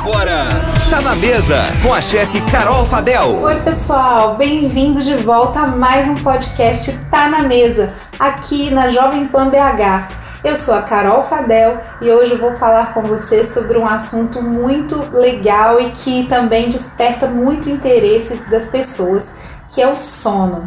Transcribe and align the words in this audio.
Agora, 0.00 0.48
tá 0.88 1.02
na 1.02 1.14
mesa 1.14 1.64
com 1.82 1.92
a 1.92 2.00
chefe 2.00 2.40
Carol 2.50 2.86
Fadel. 2.86 3.42
Oi, 3.42 3.60
pessoal, 3.60 4.34
bem-vindo 4.34 5.02
de 5.02 5.14
volta 5.14 5.60
a 5.60 5.66
mais 5.66 6.08
um 6.08 6.14
podcast 6.14 6.90
Tá 7.10 7.28
na 7.28 7.42
Mesa, 7.42 7.94
aqui 8.18 8.70
na 8.70 8.88
Jovem 8.88 9.26
Pan 9.26 9.50
BH. 9.50 10.08
Eu 10.42 10.56
sou 10.56 10.72
a 10.72 10.80
Carol 10.80 11.24
Fadel 11.24 11.78
e 12.00 12.10
hoje 12.10 12.32
eu 12.32 12.38
vou 12.38 12.56
falar 12.56 12.94
com 12.94 13.02
você 13.02 13.44
sobre 13.44 13.76
um 13.76 13.86
assunto 13.86 14.40
muito 14.40 14.96
legal 15.12 15.78
e 15.78 15.90
que 15.90 16.26
também 16.28 16.70
desperta 16.70 17.26
muito 17.26 17.68
interesse 17.68 18.36
das 18.50 18.64
pessoas, 18.64 19.34
que 19.70 19.82
é 19.82 19.86
o 19.86 19.98
sono. 19.98 20.66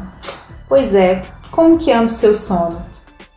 Pois 0.69 0.93
é, 0.93 1.23
como 1.49 1.79
que 1.79 1.91
anda 1.91 2.05
o 2.05 2.09
seu 2.09 2.35
sono? 2.35 2.85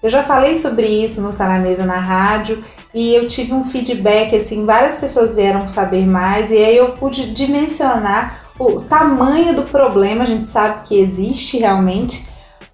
Eu 0.02 0.10
já 0.10 0.22
falei 0.22 0.56
sobre 0.56 0.86
isso 0.86 1.22
no 1.22 1.32
Tá 1.32 1.48
na 1.48 1.58
Mesa 1.58 1.86
na 1.86 1.98
rádio 1.98 2.62
e 2.96 3.14
eu 3.14 3.28
tive 3.28 3.52
um 3.52 3.62
feedback, 3.62 4.34
assim, 4.34 4.64
várias 4.64 4.94
pessoas 4.94 5.34
vieram 5.34 5.68
saber 5.68 6.06
mais 6.06 6.50
e 6.50 6.56
aí 6.56 6.78
eu 6.78 6.92
pude 6.92 7.30
dimensionar 7.30 8.46
o 8.58 8.80
tamanho 8.80 9.54
do 9.54 9.64
problema, 9.64 10.24
a 10.24 10.26
gente 10.26 10.48
sabe 10.48 10.88
que 10.88 10.98
existe 10.98 11.58
realmente, 11.58 12.26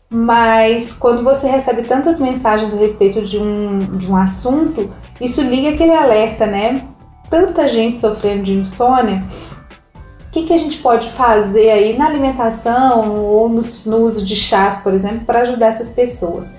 mas 0.09 0.93
quando 0.93 1.25
você 1.25 1.49
recebe 1.49 1.83
tantas 1.83 2.21
mensagens 2.21 2.73
a 2.73 2.77
respeito 2.77 3.21
de 3.23 3.37
um, 3.37 3.79
de 3.99 4.09
um 4.09 4.17
assunto, 4.17 4.91
isso 5.21 5.43
liga 5.43 5.71
aquele 5.71 5.91
alerta, 5.91 6.47
né? 6.47 6.87
Tanta 7.29 7.69
gente 7.69 7.99
sofrendo 7.99 8.45
de 8.45 8.53
insônia, 8.53 9.25
o 10.29 10.31
que, 10.31 10.45
que 10.45 10.53
a 10.53 10.57
gente 10.57 10.77
pode 10.77 11.11
fazer 11.11 11.69
aí 11.69 11.99
na 11.99 12.07
alimentação 12.07 13.11
ou 13.13 13.49
no, 13.49 13.61
no 13.87 13.97
uso 13.97 14.25
de 14.25 14.37
chás, 14.37 14.77
por 14.83 14.95
exemplo, 14.95 15.27
para 15.27 15.41
ajudar 15.41 15.67
essas 15.67 15.89
pessoas? 15.89 16.55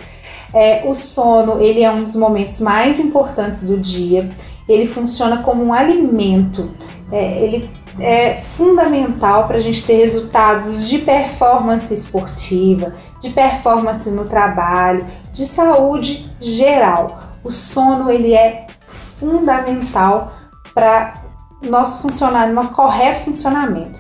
É, 0.54 0.84
o 0.86 0.94
sono 0.94 1.60
ele 1.60 1.82
é 1.82 1.92
um 1.92 2.04
dos 2.04 2.16
momentos 2.16 2.60
mais 2.60 3.00
importantes 3.00 3.64
do 3.64 3.78
dia. 3.78 4.30
Ele 4.70 4.88
funciona 4.88 5.42
como 5.42 5.64
um 5.64 5.74
alimento. 5.74 6.72
É, 7.12 7.44
ele 7.44 7.70
é 8.00 8.36
fundamental 8.36 9.48
para 9.48 9.58
a 9.58 9.60
gente 9.60 9.86
ter 9.86 9.96
resultados 9.96 10.88
de 10.88 11.00
performance 11.00 11.94
esportiva, 11.94 12.96
de 13.20 13.30
performance 13.30 14.10
no 14.10 14.26
trabalho, 14.26 15.06
de 15.32 15.46
saúde 15.46 16.32
geral. 16.40 17.20
O 17.44 17.52
sono 17.52 18.10
ele 18.10 18.34
é 18.34 18.68
fundamental 19.20 20.34
para 20.74 21.22
nosso 21.68 22.02
funcionamento, 22.02 22.54
nosso 22.54 22.76
correto 22.76 23.26
funcionamento. 23.26 24.00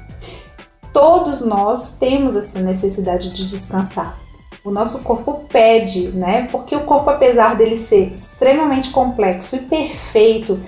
Todos 0.92 1.42
nós 1.42 1.98
temos 1.98 2.36
essa 2.36 2.60
necessidade 2.60 3.32
de 3.34 3.46
descansar 3.46 4.23
o 4.64 4.72
nosso 4.72 5.00
corpo 5.00 5.46
pede, 5.50 6.10
né? 6.10 6.48
Porque 6.52 6.76
o 6.76 6.82
corpo, 6.82 7.10
apesar 7.10 7.56
dele 7.56 7.76
ser 7.76 8.14
extremamente 8.14 8.92
complexo 8.92 9.58
e 9.58 9.60
perfeito, 9.60 10.60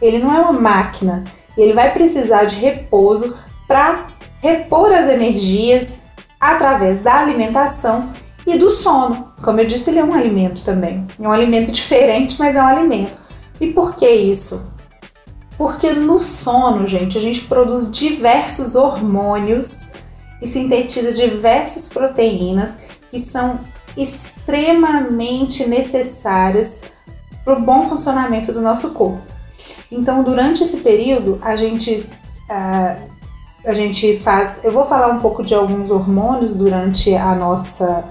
ele 0.00 0.18
não 0.18 0.34
é 0.34 0.40
uma 0.40 0.52
máquina. 0.52 1.24
Ele 1.56 1.72
vai 1.72 1.92
precisar 1.92 2.44
de 2.44 2.54
repouso 2.56 3.36
para 3.66 4.06
repor 4.40 4.92
as 4.92 5.10
energias 5.10 6.02
através 6.38 7.00
da 7.00 7.16
alimentação 7.16 8.12
e 8.46 8.56
do 8.56 8.70
sono. 8.70 9.32
Como 9.42 9.60
eu 9.60 9.66
disse, 9.66 9.90
ele 9.90 9.98
é 9.98 10.04
um 10.04 10.14
alimento 10.14 10.64
também. 10.64 11.06
É 11.20 11.28
um 11.28 11.32
alimento 11.32 11.70
diferente, 11.72 12.36
mas 12.38 12.54
é 12.54 12.62
um 12.62 12.66
alimento. 12.66 13.12
E 13.60 13.72
por 13.72 13.96
que 13.96 14.08
isso? 14.08 14.70
Porque 15.58 15.92
no 15.92 16.20
sono, 16.20 16.86
gente, 16.86 17.18
a 17.18 17.20
gente 17.20 17.42
produz 17.42 17.90
diversos 17.90 18.74
hormônios 18.74 19.88
e 20.40 20.48
sintetiza 20.48 21.12
diversas 21.12 21.88
proteínas 21.88 22.80
que 23.10 23.18
são 23.18 23.60
extremamente 23.96 25.66
necessárias 25.66 26.82
para 27.44 27.58
o 27.58 27.62
bom 27.62 27.88
funcionamento 27.88 28.52
do 28.52 28.60
nosso 28.60 28.90
corpo. 28.90 29.20
Então, 29.90 30.22
durante 30.22 30.62
esse 30.62 30.78
período, 30.78 31.38
a 31.42 31.56
gente, 31.56 32.08
uh, 32.48 33.10
a 33.66 33.72
gente 33.72 34.18
faz. 34.20 34.60
Eu 34.62 34.70
vou 34.70 34.84
falar 34.84 35.08
um 35.08 35.18
pouco 35.18 35.42
de 35.42 35.54
alguns 35.54 35.90
hormônios 35.90 36.54
durante 36.54 37.14
a 37.14 37.34
nossa. 37.34 38.04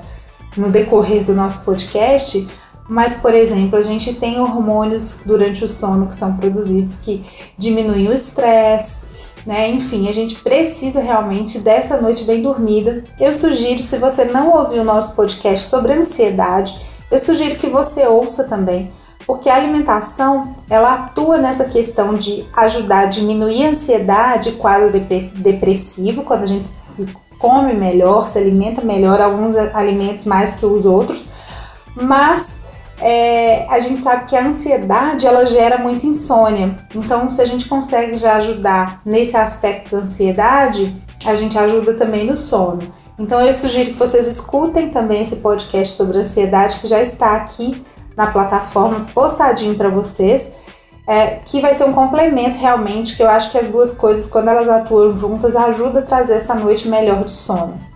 no 0.58 0.72
decorrer 0.72 1.24
do 1.24 1.34
nosso 1.34 1.64
podcast, 1.64 2.48
mas, 2.90 3.16
por 3.16 3.34
exemplo, 3.34 3.78
a 3.78 3.84
gente 3.84 4.14
tem 4.16 4.40
hormônios 4.40 5.22
durante 5.26 5.64
o 5.64 5.68
sono 5.68 6.08
que 6.08 6.16
são 6.16 6.36
produzidos 6.36 6.96
que 6.96 7.24
diminuem 7.58 8.08
o 8.10 8.14
estresse, 8.14 9.02
né? 9.46 9.70
Enfim, 9.70 10.08
a 10.10 10.14
gente 10.14 10.36
precisa 10.36 11.00
realmente 11.00 11.60
dessa 11.60 12.00
noite 12.00 12.24
bem 12.24 12.42
dormida. 12.42 13.04
Eu 13.20 13.34
sugiro, 13.34 13.82
se 13.82 13.98
você 13.98 14.26
não 14.26 14.52
ouviu 14.52 14.82
o 14.82 14.86
nosso 14.86 15.16
podcast 15.16 15.68
sobre 15.68 15.94
ansiedade, 15.94 16.80
eu 17.12 17.20
sugiro 17.20 17.56
que 17.56 17.68
você 17.68 18.06
ouça 18.06 18.44
também, 18.44 18.92
porque 19.26 19.50
a 19.50 19.56
alimentação 19.56 20.54
ela 20.70 20.94
atua 20.94 21.38
nessa 21.38 21.66
questão 21.66 22.14
de 22.14 22.46
ajudar 22.54 23.00
a 23.00 23.06
diminuir 23.06 23.66
a 23.66 23.70
ansiedade, 23.70 24.54
quadro 24.54 25.00
depressivo, 25.36 26.24
quando 26.24 26.44
a 26.44 26.48
gente 26.48 26.70
come 27.40 27.74
melhor, 27.74 28.28
se 28.28 28.38
alimenta 28.38 28.82
melhor, 28.82 29.22
alguns 29.22 29.56
alimentos 29.56 30.26
mais 30.26 30.56
que 30.56 30.66
os 30.66 30.86
outros, 30.86 31.30
mas 31.96 32.59
é, 33.02 33.66
a 33.70 33.80
gente 33.80 34.04
sabe 34.04 34.26
que 34.26 34.36
a 34.36 34.46
ansiedade 34.46 35.26
ela 35.26 35.46
gera 35.46 35.78
muita 35.78 36.06
insônia. 36.06 36.76
Então, 36.94 37.32
se 37.32 37.42
a 37.42 37.46
gente 37.46 37.68
consegue 37.68 38.18
já 38.18 38.36
ajudar 38.36 39.02
nesse 39.06 39.38
aspecto 39.38 39.96
da 39.96 40.04
ansiedade, 40.04 40.96
a 41.26 41.36
gente 41.36 41.58
ajuda 41.58 41.94
também 41.94 42.26
no 42.26 42.36
sono. 42.36 42.80
Então, 43.18 43.42
eu 43.42 43.52
sugiro 43.54 43.92
que 43.92 44.00
vocês 44.00 44.28
escutem 44.28 44.90
também 44.90 45.22
esse 45.22 45.38
podcast 45.38 45.96
sobre 45.96 46.18
ansiedade 46.18 46.80
que 46.80 46.88
já 46.88 47.02
está 47.02 47.36
aqui 47.36 47.84
na 48.16 48.28
plataforma 48.28 49.06
postadinho 49.14 49.76
para 49.76 49.90
vocês. 49.90 50.52
É, 51.08 51.40
que 51.44 51.60
vai 51.60 51.74
ser 51.74 51.86
um 51.86 51.94
complemento 51.94 52.60
realmente, 52.60 53.16
que 53.16 53.24
eu 53.24 53.28
acho 53.28 53.52
que 53.52 53.58
as 53.58 53.66
duas 53.66 53.98
coisas, 53.98 54.28
quando 54.28 54.50
elas 54.50 54.70
atuam 54.70 55.18
juntas, 55.18 55.56
ajuda 55.56 56.00
a 56.00 56.04
trazer 56.04 56.34
essa 56.34 56.54
noite 56.54 56.88
melhor 56.88 57.24
de 57.24 57.32
sono. 57.32 57.89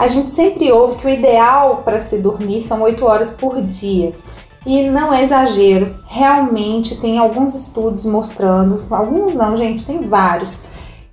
A 0.00 0.06
gente 0.06 0.30
sempre 0.30 0.72
ouve 0.72 0.98
que 0.98 1.06
o 1.06 1.10
ideal 1.10 1.82
para 1.84 1.98
se 1.98 2.16
dormir 2.16 2.62
são 2.62 2.80
8 2.80 3.04
horas 3.04 3.32
por 3.32 3.60
dia. 3.60 4.14
E 4.64 4.88
não 4.88 5.12
é 5.12 5.22
exagero, 5.22 5.94
realmente 6.06 6.96
tem 6.96 7.18
alguns 7.18 7.54
estudos 7.54 8.06
mostrando, 8.06 8.82
alguns 8.90 9.34
não, 9.34 9.58
gente, 9.58 9.84
tem 9.84 10.00
vários, 10.08 10.64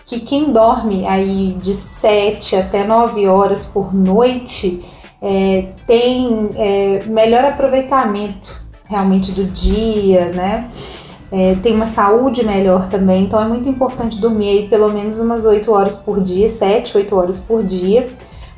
que 0.05 0.21
quem 0.21 0.53
dorme 0.53 1.05
aí 1.05 1.57
de 1.61 1.73
7 1.73 2.55
até 2.55 2.85
9 2.85 3.27
horas 3.27 3.65
por 3.65 3.93
noite 3.93 4.85
é, 5.21 5.67
tem 5.85 6.49
é, 6.55 7.03
melhor 7.07 7.43
aproveitamento 7.43 8.55
realmente 8.85 9.33
do 9.33 9.43
dia, 9.43 10.31
né? 10.33 10.69
É, 11.29 11.55
tem 11.55 11.75
uma 11.75 11.87
saúde 11.87 12.41
melhor 12.41 12.87
também, 12.87 13.25
então 13.25 13.41
é 13.41 13.45
muito 13.45 13.67
importante 13.67 14.17
dormir 14.17 14.47
aí 14.47 14.67
pelo 14.69 14.87
menos 14.93 15.19
umas 15.19 15.43
8 15.43 15.69
horas 15.73 15.97
por 15.97 16.23
dia, 16.23 16.47
7, 16.47 16.95
8 16.95 17.15
horas 17.17 17.37
por 17.37 17.65
dia 17.65 18.07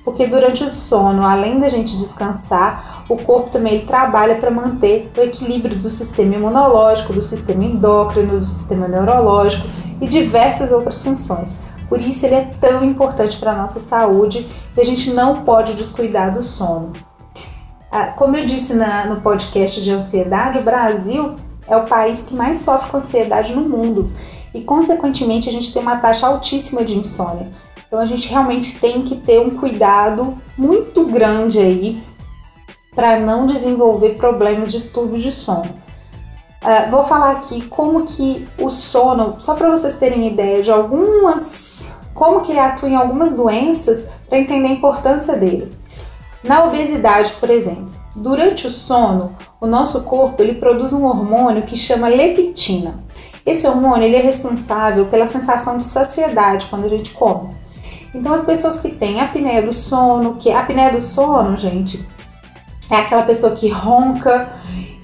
porque 0.03 0.25
durante 0.27 0.63
o 0.63 0.71
sono, 0.71 1.25
além 1.25 1.59
da 1.59 1.69
gente 1.69 1.97
descansar, 1.97 3.03
o 3.09 3.17
corpo 3.17 3.49
também 3.49 3.75
ele 3.75 3.85
trabalha 3.85 4.35
para 4.35 4.51
manter 4.51 5.11
o 5.17 5.21
equilíbrio 5.21 5.77
do 5.77 5.89
sistema 5.89 6.35
imunológico, 6.35 7.13
do 7.13 7.23
sistema 7.23 7.63
endócrino, 7.63 8.39
do 8.39 8.45
sistema 8.45 8.87
neurológico 8.87 9.67
e 9.99 10.07
diversas 10.07 10.71
outras 10.71 11.03
funções. 11.03 11.57
Por 11.87 11.99
isso 11.99 12.25
ele 12.25 12.35
é 12.35 12.49
tão 12.61 12.83
importante 12.85 13.37
para 13.37 13.51
a 13.51 13.55
nossa 13.55 13.79
saúde 13.79 14.47
e 14.77 14.79
a 14.79 14.85
gente 14.85 15.11
não 15.11 15.43
pode 15.43 15.73
descuidar 15.73 16.33
do 16.33 16.43
sono. 16.43 16.93
Ah, 17.91 18.07
como 18.07 18.37
eu 18.37 18.45
disse 18.45 18.75
na, 18.75 19.05
no 19.05 19.21
podcast 19.21 19.81
de 19.81 19.89
ansiedade, 19.89 20.59
o 20.59 20.63
Brasil 20.63 21.35
é 21.67 21.75
o 21.75 21.85
país 21.85 22.21
que 22.21 22.35
mais 22.35 22.59
sofre 22.59 22.91
com 22.91 22.97
ansiedade 22.97 23.55
no 23.55 23.67
mundo 23.67 24.11
e, 24.53 24.61
consequentemente, 24.61 25.49
a 25.49 25.51
gente 25.51 25.73
tem 25.73 25.81
uma 25.81 25.97
taxa 25.97 26.27
altíssima 26.27 26.83
de 26.83 26.95
insônia. 26.95 27.47
Então 27.89 27.97
a 27.97 28.05
gente 28.05 28.29
realmente 28.29 28.79
tem 28.79 29.01
que 29.01 29.15
ter 29.15 29.39
um 29.39 29.57
cuidado 29.57 30.37
muito 30.55 31.05
grande 31.05 31.57
aí 31.57 31.99
para 32.93 33.19
não 33.19 33.47
desenvolver 33.47 34.15
problemas 34.15 34.71
de 34.71 34.77
distúrbios 34.77 35.23
de 35.23 35.31
sono. 35.31 35.73
Uh, 36.63 36.91
vou 36.91 37.03
falar 37.03 37.31
aqui 37.31 37.65
como 37.65 38.05
que 38.05 38.47
o 38.61 38.69
sono, 38.69 39.37
só 39.39 39.55
para 39.55 39.71
vocês 39.71 39.97
terem 39.97 40.27
ideia 40.27 40.61
de 40.61 40.69
algumas, 40.69 41.89
como 42.13 42.41
que 42.41 42.51
ele 42.51 42.59
atua 42.59 42.89
em 42.89 42.95
algumas 42.95 43.33
doenças 43.33 44.07
para 44.27 44.37
entender 44.37 44.67
a 44.67 44.73
importância 44.73 45.35
dele. 45.35 45.71
Na 46.43 46.65
obesidade, 46.65 47.33
por 47.39 47.49
exemplo, 47.49 47.89
durante 48.15 48.67
o 48.67 48.69
sono, 48.69 49.35
o 49.59 49.65
nosso 49.65 50.03
corpo 50.03 50.43
ele 50.43 50.55
produz 50.55 50.93
um 50.93 51.05
hormônio 51.05 51.63
que 51.63 51.75
chama 51.75 52.07
leptina. 52.07 53.03
Esse 53.43 53.65
hormônio 53.65 54.03
ele 54.03 54.15
é 54.15 54.21
responsável 54.21 55.07
pela 55.07 55.25
sensação 55.25 55.77
de 55.77 55.85
saciedade 55.85 56.67
quando 56.69 56.85
a 56.85 56.89
gente 56.89 57.11
come. 57.13 57.49
Então, 58.13 58.33
as 58.33 58.43
pessoas 58.43 58.79
que 58.79 58.89
têm 58.89 59.21
apneia 59.21 59.61
do 59.61 59.73
sono, 59.73 60.35
que 60.35 60.51
a 60.51 60.61
apneia 60.61 60.91
do 60.91 61.01
sono, 61.01 61.57
gente, 61.57 62.07
é 62.89 62.95
aquela 62.95 63.23
pessoa 63.23 63.55
que 63.55 63.69
ronca 63.69 64.49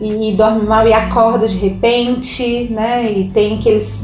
e 0.02 0.34
dorme 0.36 0.64
mal 0.64 0.88
e 0.88 0.94
acorda 0.94 1.48
de 1.48 1.56
repente, 1.56 2.68
né? 2.72 3.12
E 3.12 3.30
tem 3.30 3.60
aqueles 3.60 4.02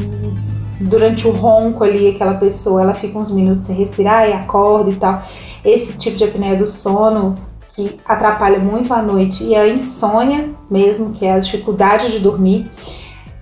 durante 0.79 1.27
o 1.27 1.31
ronco 1.31 1.83
ali, 1.83 2.09
aquela 2.09 2.35
pessoa, 2.35 2.81
ela 2.81 2.93
fica 2.93 3.17
uns 3.17 3.31
minutos 3.31 3.67
sem 3.67 3.75
respirar 3.75 4.27
e 4.27 4.33
acorda 4.33 4.89
e 4.89 4.95
tal. 4.95 5.23
Esse 5.63 5.93
tipo 5.93 6.17
de 6.17 6.23
apneia 6.23 6.55
do 6.55 6.65
sono 6.65 7.35
que 7.75 7.99
atrapalha 8.05 8.59
muito 8.59 8.93
a 8.93 9.01
noite 9.01 9.43
e 9.43 9.55
a 9.55 9.67
insônia 9.67 10.49
mesmo, 10.69 11.11
que 11.11 11.25
é 11.25 11.33
a 11.33 11.39
dificuldade 11.39 12.11
de 12.11 12.19
dormir. 12.19 12.69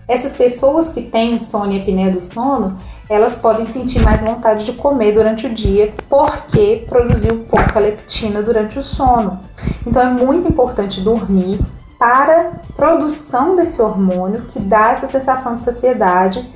Essas 0.08 0.34
pessoas 0.34 0.90
que 0.90 1.02
têm 1.02 1.34
insônia 1.34 1.78
e 1.78 1.82
apneia 1.82 2.12
do 2.12 2.22
sono, 2.24 2.78
elas 3.10 3.36
podem 3.36 3.66
sentir 3.66 4.00
mais 4.04 4.22
vontade 4.22 4.64
de 4.64 4.74
comer 4.74 5.14
durante 5.14 5.48
o 5.48 5.54
dia 5.54 5.92
porque 6.08 6.86
produziu 6.88 7.44
pouca 7.50 7.80
leptina 7.80 8.44
durante 8.44 8.78
o 8.78 8.84
sono. 8.84 9.40
Então 9.86 10.02
é 10.02 10.10
muito 10.12 10.48
importante 10.48 11.02
dormir 11.02 11.60
para 11.98 12.52
produção 12.76 13.56
desse 13.56 13.82
hormônio 13.82 14.44
que 14.44 14.60
dá 14.60 14.92
essa 14.92 15.08
sensação 15.08 15.56
de 15.56 15.64
saciedade 15.64 16.48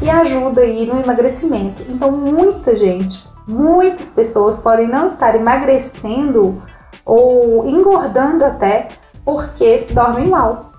e 0.00 0.08
ajuda 0.08 0.62
aí 0.62 0.86
no 0.86 0.98
emagrecimento. 1.00 1.84
Então 1.88 2.10
muita 2.10 2.74
gente, 2.74 3.22
muitas 3.46 4.08
pessoas 4.08 4.56
podem 4.56 4.88
não 4.88 5.06
estar 5.06 5.34
emagrecendo 5.34 6.62
ou 7.04 7.68
engordando 7.68 8.46
até 8.46 8.88
porque 9.24 9.86
dormem 9.90 10.28
mal. 10.28 10.72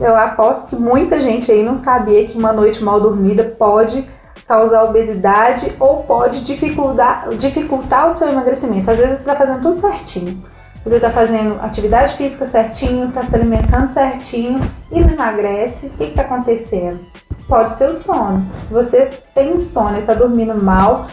Eu 0.00 0.16
aposto 0.16 0.70
que 0.70 0.76
muita 0.76 1.20
gente 1.20 1.50
aí 1.50 1.62
não 1.62 1.76
sabia 1.76 2.26
que 2.26 2.36
uma 2.36 2.52
noite 2.52 2.82
mal 2.82 3.00
dormida 3.00 3.44
pode 3.58 4.06
causar 4.46 4.84
obesidade 4.84 5.72
ou 5.80 6.04
pode 6.04 6.42
dificultar, 6.42 7.28
dificultar 7.30 8.08
o 8.08 8.12
seu 8.12 8.28
emagrecimento. 8.28 8.90
Às 8.90 8.98
vezes 8.98 9.14
você 9.14 9.20
está 9.20 9.34
fazendo 9.34 9.62
tudo 9.62 9.78
certinho. 9.78 10.44
Você 10.84 10.96
está 10.96 11.10
fazendo 11.10 11.58
atividade 11.60 12.16
física 12.16 12.46
certinho, 12.46 13.08
está 13.08 13.22
se 13.22 13.34
alimentando 13.34 13.92
certinho 13.92 14.60
e 14.92 15.00
não 15.00 15.10
emagrece. 15.10 15.86
O 15.86 15.90
que 15.90 16.04
está 16.04 16.22
acontecendo? 16.22 17.00
Pode 17.48 17.72
ser 17.72 17.90
o 17.90 17.94
sono. 17.94 18.46
Se 18.62 18.72
você 18.72 19.10
tem 19.34 19.58
sono 19.58 19.96
e 19.96 20.00
está 20.00 20.14
dormindo 20.14 20.54
mal, 20.62 21.08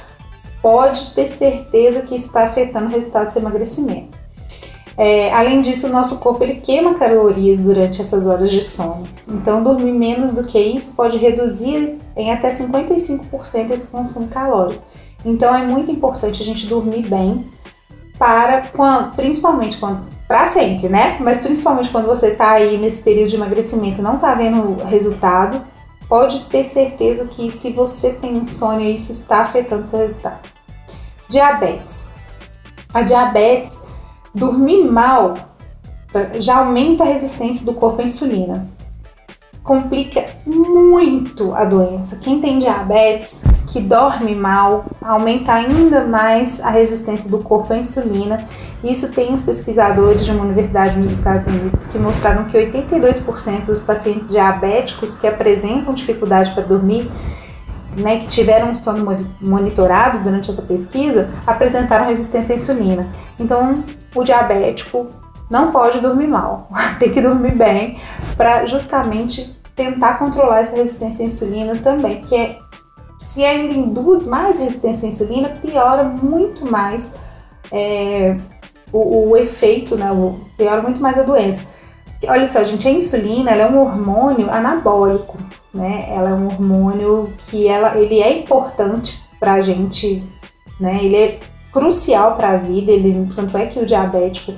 pode 0.62 1.13
ter 1.15 1.25
certeza 1.25 2.03
que 2.03 2.15
isso 2.15 2.27
está 2.27 2.45
afetando 2.45 2.86
o 2.86 2.91
resultado 2.91 3.27
do 3.27 3.33
seu 3.33 3.41
emagrecimento. 3.41 4.23
É, 4.98 5.34
além 5.34 5.62
disso, 5.62 5.88
o 5.88 5.92
nosso 5.92 6.18
corpo 6.18 6.44
ele 6.44 6.56
queima 6.56 6.94
calorias 6.95 7.60
durante 7.60 8.00
essas 8.00 8.28
horas 8.28 8.51
de 8.51 8.62
sono. 8.62 9.04
Então, 9.28 9.63
dormir 9.63 9.92
menos 9.92 10.34
do 10.34 10.44
que 10.44 10.60
isso 10.60 10.94
pode 10.95 11.18
reduzir 11.18 11.98
em 12.16 12.31
até 12.31 12.54
55% 12.54 13.72
esse 13.72 13.88
consumo 13.88 14.28
calórico. 14.28 14.84
Então, 15.25 15.56
é 15.56 15.66
muito 15.66 15.92
importante 15.92 16.42
a 16.42 16.45
gente 16.45 16.68
dormir 16.68 17.07
bem 17.07 17.45
para 18.19 18.62
quando, 18.68 19.16
principalmente 19.16 19.78
quando 19.78 20.06
para 20.28 20.48
sempre, 20.48 20.88
né? 20.88 21.18
Mas 21.19 21.42
principalmente 21.42 21.89
quando 21.89 22.07
você 22.07 22.28
está 22.28 22.51
aí 22.51 22.78
nesse 22.78 23.01
período 23.01 23.30
de 23.30 23.36
emagrecimento 23.36 24.01
não 24.01 24.16
está 24.16 24.34
vendo 24.36 24.84
resultado, 24.86 25.62
pode 26.07 26.42
ter 26.46 26.63
certeza 26.63 27.25
que 27.25 27.50
se 27.51 27.72
você 27.72 28.13
tem 28.13 28.38
insônia, 28.38 28.89
isso 28.89 29.12
está 29.12 29.39
afetando 29.44 29.88
seu 29.88 30.00
resultado. 30.00 30.48
Diabetes. 31.28 32.06
A 32.94 33.01
diabetes 33.01 33.81
Dormir 34.33 34.89
mal 34.89 35.35
já 36.39 36.57
aumenta 36.57 37.03
a 37.03 37.07
resistência 37.07 37.65
do 37.65 37.74
corpo 37.74 38.01
à 38.01 38.06
insulina. 38.06 38.68
Complica 39.63 40.25
muito 40.45 41.53
a 41.53 41.63
doença. 41.63 42.18
Quem 42.18 42.41
tem 42.41 42.59
diabetes, 42.59 43.41
que 43.68 43.80
dorme 43.80 44.35
mal, 44.35 44.85
aumenta 45.01 45.53
ainda 45.53 46.06
mais 46.06 46.59
a 46.59 46.69
resistência 46.69 47.30
do 47.30 47.39
corpo 47.39 47.74
à 47.74 47.77
insulina. 47.77 48.45
Isso 48.83 49.12
tem 49.12 49.31
uns 49.31 49.41
pesquisadores 49.41 50.25
de 50.25 50.31
uma 50.31 50.44
universidade 50.44 50.97
nos 51.00 51.12
Estados 51.12 51.47
Unidos 51.47 51.86
que 51.86 51.97
mostraram 51.97 52.45
que 52.45 52.57
82% 52.57 53.65
dos 53.65 53.79
pacientes 53.79 54.29
diabéticos 54.29 55.15
que 55.15 55.25
apresentam 55.25 55.94
dificuldade 55.94 56.51
para 56.51 56.63
dormir 56.63 57.09
né, 57.98 58.19
que 58.19 58.28
tiveram 58.28 58.75
sono 58.75 59.28
monitorado 59.42 60.19
durante 60.19 60.50
essa 60.50 60.62
pesquisa 60.62 61.30
apresentaram 61.45 62.07
resistência 62.07 62.54
à 62.54 62.57
insulina. 62.57 63.07
Então, 63.40 63.84
o 64.16 64.24
diabético 64.24 65.07
não 65.50 65.72
pode 65.72 66.00
dormir 66.00 66.28
mal, 66.28 66.68
tem 67.00 67.12
que 67.12 67.22
dormir 67.22 67.56
bem 67.56 68.00
para 68.36 68.66
justamente 68.66 69.56
tentar 69.75 70.19
controlar 70.19 70.60
essa 70.60 70.75
resistência 70.75 71.24
à 71.24 71.28
insulina 71.28 71.75
também, 71.78 72.19
porque 72.19 72.57
se 73.19 73.44
ainda 73.44 73.74
induz 73.74 74.28
mais 74.28 74.60
resistência 74.60 75.07
à 75.07 75.12
insulina, 75.12 75.50
piora 75.50 76.04
muito 76.04 76.69
mais 76.69 77.16
é, 77.72 78.36
o, 78.92 79.30
o, 79.30 79.38
efeito, 79.38 79.96
né, 79.96 80.12
o, 80.12 80.39
piora 80.57 80.81
muito 80.81 81.01
mais 81.01 81.18
a 81.18 81.24
doença. 81.24 81.66
Olha 82.25 82.48
só, 82.48 82.63
gente, 82.63 82.88
a 82.88 82.92
insulina 82.92 83.51
é 83.51 83.68
um 83.68 83.80
hormônio 83.80 84.50
anabólico, 84.50 85.38
né? 85.74 86.06
Ela 86.10 86.30
é 86.30 86.34
um 86.34 86.46
hormônio 86.46 87.34
que 87.48 87.68
ela, 87.68 87.98
ele 87.98 88.22
é 88.22 88.40
importante 88.40 89.22
para 89.40 89.54
a 89.54 89.62
gente, 89.62 90.24
né? 90.80 91.00
Ele 91.02 91.16
é 91.16 91.40
crucial 91.72 92.36
para 92.36 92.52
a 92.52 92.58
vida. 92.58 92.92
Ele, 92.92 93.30
tanto 93.36 93.58
é 93.58 93.66
que 93.66 93.80
o 93.80 93.86
diabético 93.86 94.54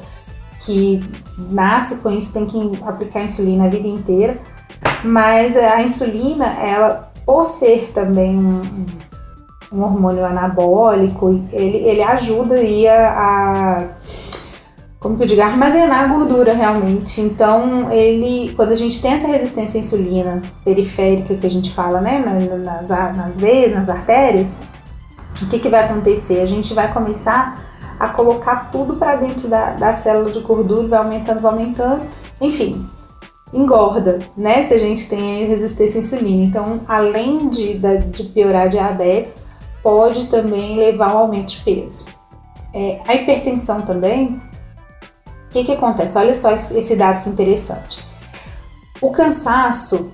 que 0.60 1.00
nasce 1.38 1.98
com 1.98 2.12
isso 2.12 2.34
tem 2.34 2.46
que 2.46 2.72
aplicar 2.84 3.24
insulina 3.24 3.66
a 3.66 3.70
vida 3.70 3.88
inteira. 3.88 4.38
Mas 5.04 5.56
a 5.56 5.82
insulina, 5.82 6.48
ela, 6.60 7.12
por 7.26 7.48
ser 7.48 7.92
também 7.94 8.38
um, 8.38 8.62
um 9.72 9.82
hormônio 9.84 10.26
anabólico, 10.26 11.30
ele, 11.52 11.78
ele 11.78 12.04
ajuda 12.04 12.56
a, 12.92 13.08
a 13.08 13.88
como 15.06 15.18
que 15.18 15.22
eu 15.22 15.28
digo, 15.28 15.42
armazenar 15.44 16.10
gordura 16.10 16.56
realmente. 16.56 17.22
Então, 17.22 17.92
ele, 17.92 18.52
quando 18.56 18.72
a 18.72 18.75
gente 18.75 19.00
tem 19.00 19.13
essa 19.13 19.28
resistência 19.28 19.78
à 19.78 19.84
insulina 19.84 20.42
periférica 20.63 21.36
que 21.36 21.46
a 21.46 21.50
gente 21.50 21.72
fala, 21.75 22.02
né, 22.02 22.18
nas, 22.57 22.90
nas 22.90 23.38
veias, 23.38 23.72
nas 23.72 23.88
artérias, 23.88 24.57
o 25.40 25.48
que, 25.48 25.60
que 25.60 25.69
vai 25.69 25.84
acontecer? 25.84 26.42
A 26.42 26.46
gente 26.48 26.74
vai 26.74 26.92
começar 26.92 27.63
a 28.00 28.07
colocar 28.07 28.72
tudo 28.72 28.96
para 28.96 29.18
dentro 29.18 29.48
da, 29.48 29.74
da 29.74 29.94
célula 29.94 30.31
de 30.31 30.40
gordura, 30.40 30.88
vai 30.88 30.98
aumentando, 30.98 31.40
vai 31.40 31.52
aumentando, 31.52 32.02
enfim, 32.42 32.90
engorda, 33.54 34.18
né? 34.36 34.63
Se 34.63 34.74
a 34.74 34.80
gente 34.80 35.07
tem 35.07 35.46
resistência 35.46 36.00
à 36.00 36.04
insulina. 36.04 36.46
Então, 36.46 36.81
além 36.88 37.48
de, 37.50 37.78
de 38.10 38.24
piorar 38.24 38.63
a 38.63 38.68
diabetes, 38.68 39.36
pode 39.84 40.25
também 40.30 40.78
levar 40.78 41.12
ao 41.12 41.19
aumento 41.19 41.50
de 41.50 41.62
peso. 41.62 42.06
É, 42.74 43.00
a 43.07 43.13
hipertensão 43.13 43.84
também 43.84 44.42
que, 45.56 45.63
que 45.63 45.72
acontece? 45.72 46.18
Olha 46.18 46.36
só 46.36 46.52
esse 46.52 46.96
dado 46.98 47.24
que 47.24 47.30
interessante. 47.30 48.06
O 49.02 49.12
cansaço 49.12 50.12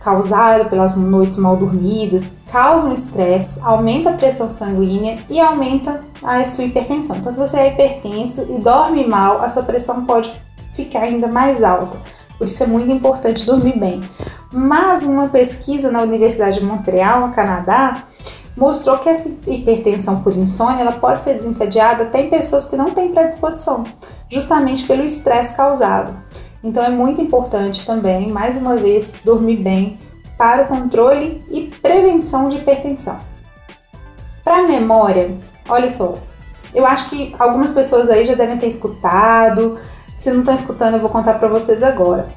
causado 0.00 0.70
pelas 0.70 0.96
noites 0.96 1.38
mal 1.38 1.56
dormidas 1.56 2.32
causa 2.50 2.88
um 2.88 2.94
estresse, 2.94 3.60
aumenta 3.62 4.10
a 4.10 4.14
pressão 4.14 4.50
sanguínea 4.50 5.16
e 5.28 5.38
aumenta 5.38 6.02
a 6.22 6.42
sua 6.46 6.64
hipertensão. 6.64 7.16
Então, 7.16 7.30
se 7.30 7.38
você 7.38 7.58
é 7.58 7.72
hipertenso 7.72 8.46
e 8.48 8.58
dorme 8.58 9.06
mal, 9.06 9.42
a 9.42 9.50
sua 9.50 9.62
pressão 9.62 10.06
pode 10.06 10.32
ficar 10.72 11.00
ainda 11.00 11.28
mais 11.28 11.62
alta. 11.62 11.98
Por 12.38 12.46
isso 12.46 12.62
é 12.62 12.66
muito 12.66 12.90
importante 12.90 13.44
dormir 13.44 13.78
bem. 13.78 14.00
Mas 14.52 15.04
uma 15.04 15.28
pesquisa 15.28 15.90
na 15.90 16.00
Universidade 16.00 16.60
de 16.60 16.64
Montreal, 16.64 17.26
no 17.26 17.34
Canadá, 17.34 18.04
mostrou 18.58 18.98
que 18.98 19.08
essa 19.08 19.28
hipertensão 19.46 20.20
por 20.20 20.36
insônia 20.36 20.82
ela 20.82 20.92
pode 20.92 21.22
ser 21.22 21.34
desencadeada 21.34 22.04
até 22.04 22.22
em 22.22 22.30
pessoas 22.30 22.64
que 22.64 22.76
não 22.76 22.90
têm 22.90 23.12
predisposição, 23.12 23.84
justamente 24.30 24.86
pelo 24.86 25.04
estresse 25.04 25.54
causado. 25.54 26.14
Então 26.62 26.82
é 26.82 26.88
muito 26.88 27.20
importante 27.20 27.86
também, 27.86 28.28
mais 28.28 28.56
uma 28.56 28.76
vez, 28.76 29.14
dormir 29.24 29.56
bem 29.56 29.98
para 30.36 30.64
o 30.64 30.66
controle 30.66 31.44
e 31.50 31.68
prevenção 31.80 32.48
de 32.48 32.56
hipertensão. 32.56 33.18
Para 34.42 34.58
a 34.58 34.68
memória, 34.68 35.36
olha 35.68 35.88
só, 35.88 36.14
eu 36.74 36.84
acho 36.84 37.10
que 37.10 37.34
algumas 37.38 37.72
pessoas 37.72 38.10
aí 38.10 38.26
já 38.26 38.34
devem 38.34 38.58
ter 38.58 38.66
escutado. 38.66 39.78
Se 40.16 40.30
não 40.30 40.40
estão 40.40 40.54
escutando, 40.54 40.94
eu 40.94 41.00
vou 41.00 41.10
contar 41.10 41.34
para 41.34 41.48
vocês 41.48 41.82
agora. 41.82 42.28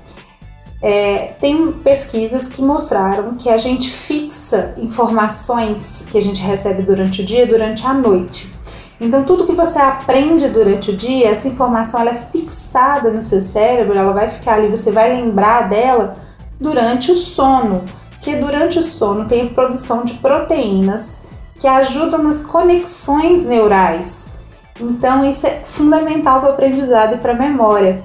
É, 0.81 1.33
tem 1.39 1.71
pesquisas 1.71 2.47
que 2.47 2.61
mostraram 2.61 3.35
que 3.35 3.49
a 3.49 3.57
gente 3.57 3.91
fixa 3.91 4.73
informações 4.77 6.07
que 6.11 6.17
a 6.17 6.21
gente 6.21 6.41
recebe 6.41 6.81
durante 6.81 7.21
o 7.21 7.25
dia 7.25 7.45
durante 7.45 7.85
a 7.85 7.93
noite. 7.93 8.51
Então, 8.99 9.23
tudo 9.23 9.47
que 9.47 9.55
você 9.55 9.79
aprende 9.79 10.47
durante 10.47 10.91
o 10.91 10.95
dia, 10.95 11.29
essa 11.29 11.47
informação 11.47 11.99
ela 11.99 12.11
é 12.11 12.27
fixada 12.31 13.09
no 13.09 13.23
seu 13.23 13.41
cérebro, 13.41 13.97
ela 13.97 14.13
vai 14.13 14.29
ficar 14.29 14.55
ali, 14.55 14.67
você 14.67 14.91
vai 14.91 15.15
lembrar 15.15 15.69
dela 15.69 16.13
durante 16.59 17.11
o 17.11 17.15
sono. 17.15 17.83
Que 18.21 18.35
durante 18.35 18.77
o 18.77 18.83
sono 18.83 19.27
tem 19.27 19.47
a 19.47 19.49
produção 19.49 20.03
de 20.03 20.13
proteínas 20.13 21.21
que 21.59 21.67
ajudam 21.67 22.21
nas 22.21 22.41
conexões 22.41 23.43
neurais. 23.43 24.33
Então, 24.79 25.27
isso 25.27 25.47
é 25.47 25.63
fundamental 25.65 26.39
para 26.39 26.49
o 26.49 26.53
aprendizado 26.53 27.15
e 27.15 27.17
para 27.17 27.33
a 27.33 27.35
memória. 27.35 28.03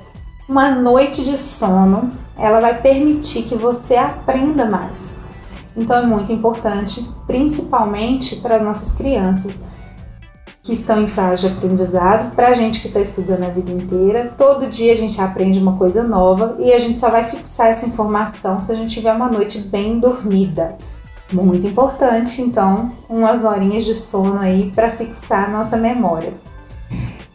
Uma 0.48 0.70
noite 0.70 1.24
de 1.24 1.36
sono 1.36 2.10
ela 2.38 2.60
vai 2.60 2.80
permitir 2.80 3.42
que 3.42 3.56
você 3.56 3.96
aprenda 3.96 4.64
mais. 4.64 5.18
Então 5.76 5.96
é 5.96 6.06
muito 6.06 6.32
importante, 6.32 7.04
principalmente 7.26 8.36
para 8.36 8.56
as 8.56 8.62
nossas 8.62 8.92
crianças 8.92 9.60
que 10.62 10.72
estão 10.72 11.02
em 11.02 11.08
fase 11.08 11.48
de 11.48 11.52
aprendizado, 11.52 12.34
para 12.34 12.48
a 12.48 12.54
gente 12.54 12.80
que 12.80 12.86
está 12.86 13.00
estudando 13.00 13.44
a 13.44 13.48
vida 13.48 13.72
inteira. 13.72 14.34
Todo 14.38 14.68
dia 14.68 14.92
a 14.92 14.96
gente 14.96 15.20
aprende 15.20 15.58
uma 15.58 15.76
coisa 15.76 16.04
nova 16.04 16.56
e 16.60 16.72
a 16.72 16.78
gente 16.78 17.00
só 17.00 17.10
vai 17.10 17.24
fixar 17.24 17.66
essa 17.68 17.84
informação 17.84 18.62
se 18.62 18.70
a 18.70 18.74
gente 18.76 18.94
tiver 18.94 19.12
uma 19.12 19.28
noite 19.28 19.58
bem 19.58 19.98
dormida. 19.98 20.76
Muito 21.32 21.66
importante, 21.66 22.40
então, 22.40 22.92
umas 23.08 23.44
horinhas 23.44 23.84
de 23.84 23.96
sono 23.96 24.38
aí 24.38 24.70
para 24.72 24.92
fixar 24.92 25.48
a 25.48 25.50
nossa 25.50 25.76
memória. 25.76 26.32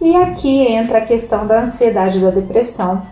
E 0.01 0.15
aqui 0.15 0.63
entra 0.65 0.97
a 0.97 1.05
questão 1.05 1.45
da 1.45 1.61
ansiedade 1.61 2.17
e 2.17 2.21
da 2.23 2.31
depressão, 2.31 3.03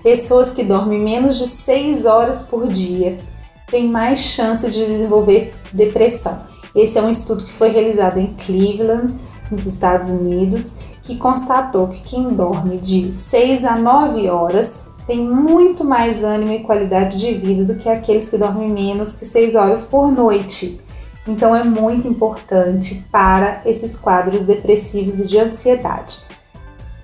pessoas 0.00 0.48
que 0.48 0.62
dormem 0.62 1.00
menos 1.00 1.36
de 1.36 1.48
6 1.48 2.04
horas 2.04 2.42
por 2.42 2.68
dia 2.68 3.18
têm 3.66 3.88
mais 3.88 4.20
chance 4.20 4.70
de 4.70 4.86
desenvolver 4.86 5.52
depressão. 5.72 6.46
Esse 6.72 6.98
é 6.98 7.02
um 7.02 7.10
estudo 7.10 7.44
que 7.44 7.52
foi 7.52 7.70
realizado 7.70 8.20
em 8.20 8.32
Cleveland, 8.34 9.12
nos 9.50 9.66
Estados 9.66 10.08
Unidos, 10.08 10.76
que 11.02 11.16
constatou 11.16 11.88
que 11.88 12.00
quem 12.02 12.28
dorme 12.28 12.78
de 12.78 13.12
6 13.12 13.64
a 13.64 13.76
9 13.76 14.28
horas 14.30 14.90
tem 15.04 15.18
muito 15.18 15.82
mais 15.84 16.22
ânimo 16.22 16.52
e 16.52 16.60
qualidade 16.60 17.18
de 17.18 17.32
vida 17.34 17.64
do 17.64 17.76
que 17.76 17.88
aqueles 17.88 18.28
que 18.28 18.38
dormem 18.38 18.68
menos 18.68 19.14
que 19.14 19.24
6 19.24 19.56
horas 19.56 19.82
por 19.82 20.12
noite. 20.12 20.80
Então 21.28 21.54
é 21.54 21.62
muito 21.62 22.08
importante 22.08 23.04
para 23.12 23.60
esses 23.66 23.96
quadros 23.96 24.44
depressivos 24.44 25.20
e 25.20 25.28
de 25.28 25.38
ansiedade. 25.38 26.16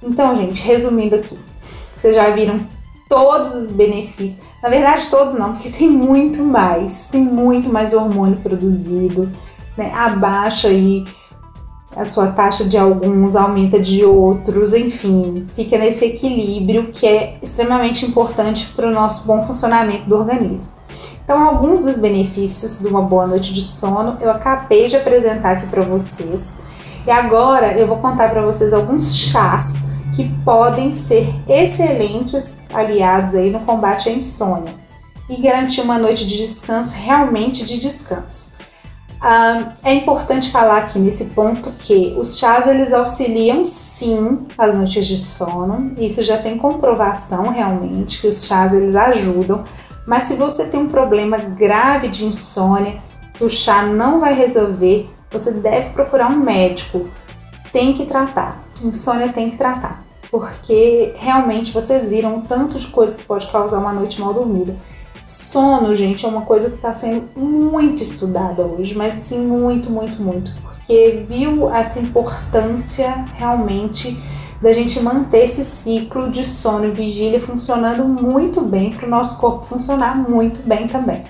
Então, 0.03 0.35
gente, 0.37 0.63
resumindo 0.63 1.15
aqui, 1.15 1.39
vocês 1.95 2.15
já 2.15 2.31
viram 2.31 2.67
todos 3.09 3.55
os 3.55 3.71
benefícios. 3.71 4.47
Na 4.63 4.71
verdade, 4.71 5.09
todos 5.11 5.35
não, 5.35 5.53
porque 5.53 5.69
tem 5.69 5.91
muito 5.91 6.43
mais. 6.43 7.07
Tem 7.07 7.23
muito 7.23 7.69
mais 7.69 7.93
hormônio 7.93 8.39
produzido, 8.39 9.31
né? 9.77 9.93
Abaixa 9.95 10.69
aí 10.69 11.05
a 11.95 12.05
sua 12.05 12.29
taxa 12.29 12.65
de 12.65 12.77
alguns, 12.77 13.37
aumenta 13.37 13.79
de 13.79 14.05
outros, 14.05 14.75
enfim, 14.75 15.47
fica 15.55 15.79
nesse 15.79 16.05
equilíbrio 16.05 16.89
que 16.93 17.07
é 17.07 17.39
extremamente 17.41 18.05
importante 18.05 18.73
para 18.75 18.89
o 18.89 18.93
nosso 18.93 19.25
bom 19.27 19.47
funcionamento 19.47 20.09
do 20.09 20.17
organismo. 20.17 20.71
Então, 21.25 21.43
alguns 21.43 21.83
dos 21.83 21.97
benefícios 21.97 22.81
de 22.81 22.87
uma 22.87 23.01
boa 23.01 23.27
noite 23.27 23.55
de 23.55 23.63
sono 23.63 24.19
eu 24.21 24.31
acabei 24.31 24.89
de 24.89 24.97
apresentar 24.97 25.53
aqui 25.53 25.67
para 25.67 25.83
vocês. 25.83 26.59
E 27.07 27.11
agora 27.11 27.73
eu 27.79 27.87
vou 27.87 27.97
contar 27.97 28.31
para 28.31 28.43
vocês 28.43 28.75
alguns 28.75 29.17
chás 29.17 29.73
que 30.15 30.29
podem 30.45 30.93
ser 30.93 31.27
excelentes 31.49 32.65
aliados 32.73 33.35
aí 33.35 33.51
no 33.51 33.61
combate 33.61 34.09
à 34.09 34.13
insônia 34.13 34.75
e 35.29 35.37
garantir 35.41 35.81
uma 35.81 35.99
noite 35.99 36.27
de 36.27 36.37
descanso 36.37 36.95
realmente 36.95 37.65
de 37.65 37.79
descanso. 37.79 38.55
Ah, 39.19 39.73
é 39.83 39.95
importante 39.95 40.51
falar 40.51 40.79
aqui 40.81 40.99
nesse 40.99 41.25
ponto 41.27 41.73
que 41.79 42.15
os 42.19 42.39
chás 42.39 42.67
eles 42.67 42.93
auxiliam 42.93 43.65
sim 43.65 44.47
as 44.59 44.75
noites 44.75 45.07
de 45.07 45.17
sono. 45.17 45.95
Isso 45.99 46.23
já 46.23 46.37
tem 46.37 46.59
comprovação 46.59 47.49
realmente 47.49 48.21
que 48.21 48.27
os 48.27 48.45
chás 48.45 48.75
eles 48.75 48.95
ajudam. 48.95 49.65
Mas 50.07 50.25
se 50.25 50.35
você 50.35 50.67
tem 50.67 50.81
um 50.81 50.89
problema 50.89 51.39
grave 51.39 52.09
de 52.09 52.25
insônia 52.25 53.01
que 53.33 53.45
o 53.45 53.51
chá 53.51 53.83
não 53.83 54.21
vai 54.21 54.35
resolver, 54.35 55.11
você 55.31 55.53
deve 55.53 55.91
procurar 55.91 56.31
um 56.31 56.37
médico. 56.37 57.09
Tem 57.73 57.93
que 57.95 58.07
tratar. 58.07 58.63
Insônia 58.83 59.31
tem 59.31 59.51
que 59.51 59.57
tratar 59.57 60.05
porque 60.35 61.15
realmente 61.17 61.71
vocês 61.71 62.09
viram 62.09 62.39
o 62.39 62.43
tanto 62.43 62.77
de 62.77 62.89
coisa 62.89 63.15
que 63.15 63.23
pode 63.23 63.47
causar 63.53 63.79
uma 63.79 63.93
noite 63.93 64.21
mal 64.21 64.35
dormida. 64.35 64.75
Sono, 65.25 65.95
gente, 65.95 66.27
é 66.27 66.29
uma 66.29 66.43
coisa 66.43 66.71
que 66.71 66.75
está 66.75 66.93
sendo 66.93 67.29
muito 67.39 68.03
estudada 68.03 68.65
hoje, 68.65 68.97
mas 68.97 69.13
assim, 69.13 69.47
muito, 69.47 69.89
muito, 69.89 70.21
muito, 70.21 70.51
porque 70.61 71.25
viu 71.29 71.73
essa 71.73 72.01
importância 72.01 73.25
realmente 73.37 74.21
da 74.61 74.73
gente 74.73 75.01
manter 75.01 75.45
esse 75.45 75.65
ciclo 75.65 76.31
de 76.31 76.45
sono 76.45 76.87
e 76.87 76.91
vigília 76.91 77.41
funcionando 77.41 78.05
muito 78.05 78.61
bem 78.61 78.91
para 78.91 79.07
o 79.07 79.11
nosso 79.11 79.39
corpo 79.39 79.67
funcionar 79.67 80.17
muito 80.17 80.67
bem 80.67 80.87
também. 80.87 81.23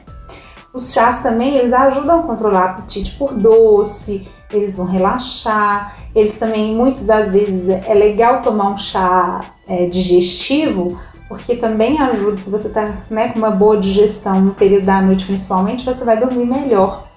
Os 0.74 0.92
chás 0.92 1.22
também, 1.22 1.54
eles 1.54 1.72
ajudam 1.72 2.18
a 2.18 2.22
controlar 2.24 2.60
o 2.60 2.68
apetite 2.70 3.12
por 3.12 3.32
doce, 3.32 4.26
eles 4.52 4.76
vão 4.76 4.86
relaxar. 4.86 5.96
Eles 6.12 6.36
também, 6.36 6.74
muitas 6.74 7.04
das 7.04 7.30
vezes, 7.30 7.68
é 7.68 7.94
legal 7.94 8.42
tomar 8.42 8.70
um 8.70 8.76
chá 8.76 9.40
é, 9.68 9.86
digestivo, 9.86 10.98
porque 11.28 11.54
também 11.54 12.00
ajuda, 12.00 12.38
se 12.38 12.50
você 12.50 12.66
está 12.66 13.02
né, 13.08 13.28
com 13.28 13.38
uma 13.38 13.50
boa 13.50 13.76
digestão 13.76 14.40
no 14.40 14.54
período 14.54 14.86
da 14.86 15.00
noite 15.00 15.24
principalmente, 15.24 15.84
você 15.84 16.04
vai 16.04 16.18
dormir 16.18 16.44
melhor. 16.44 17.08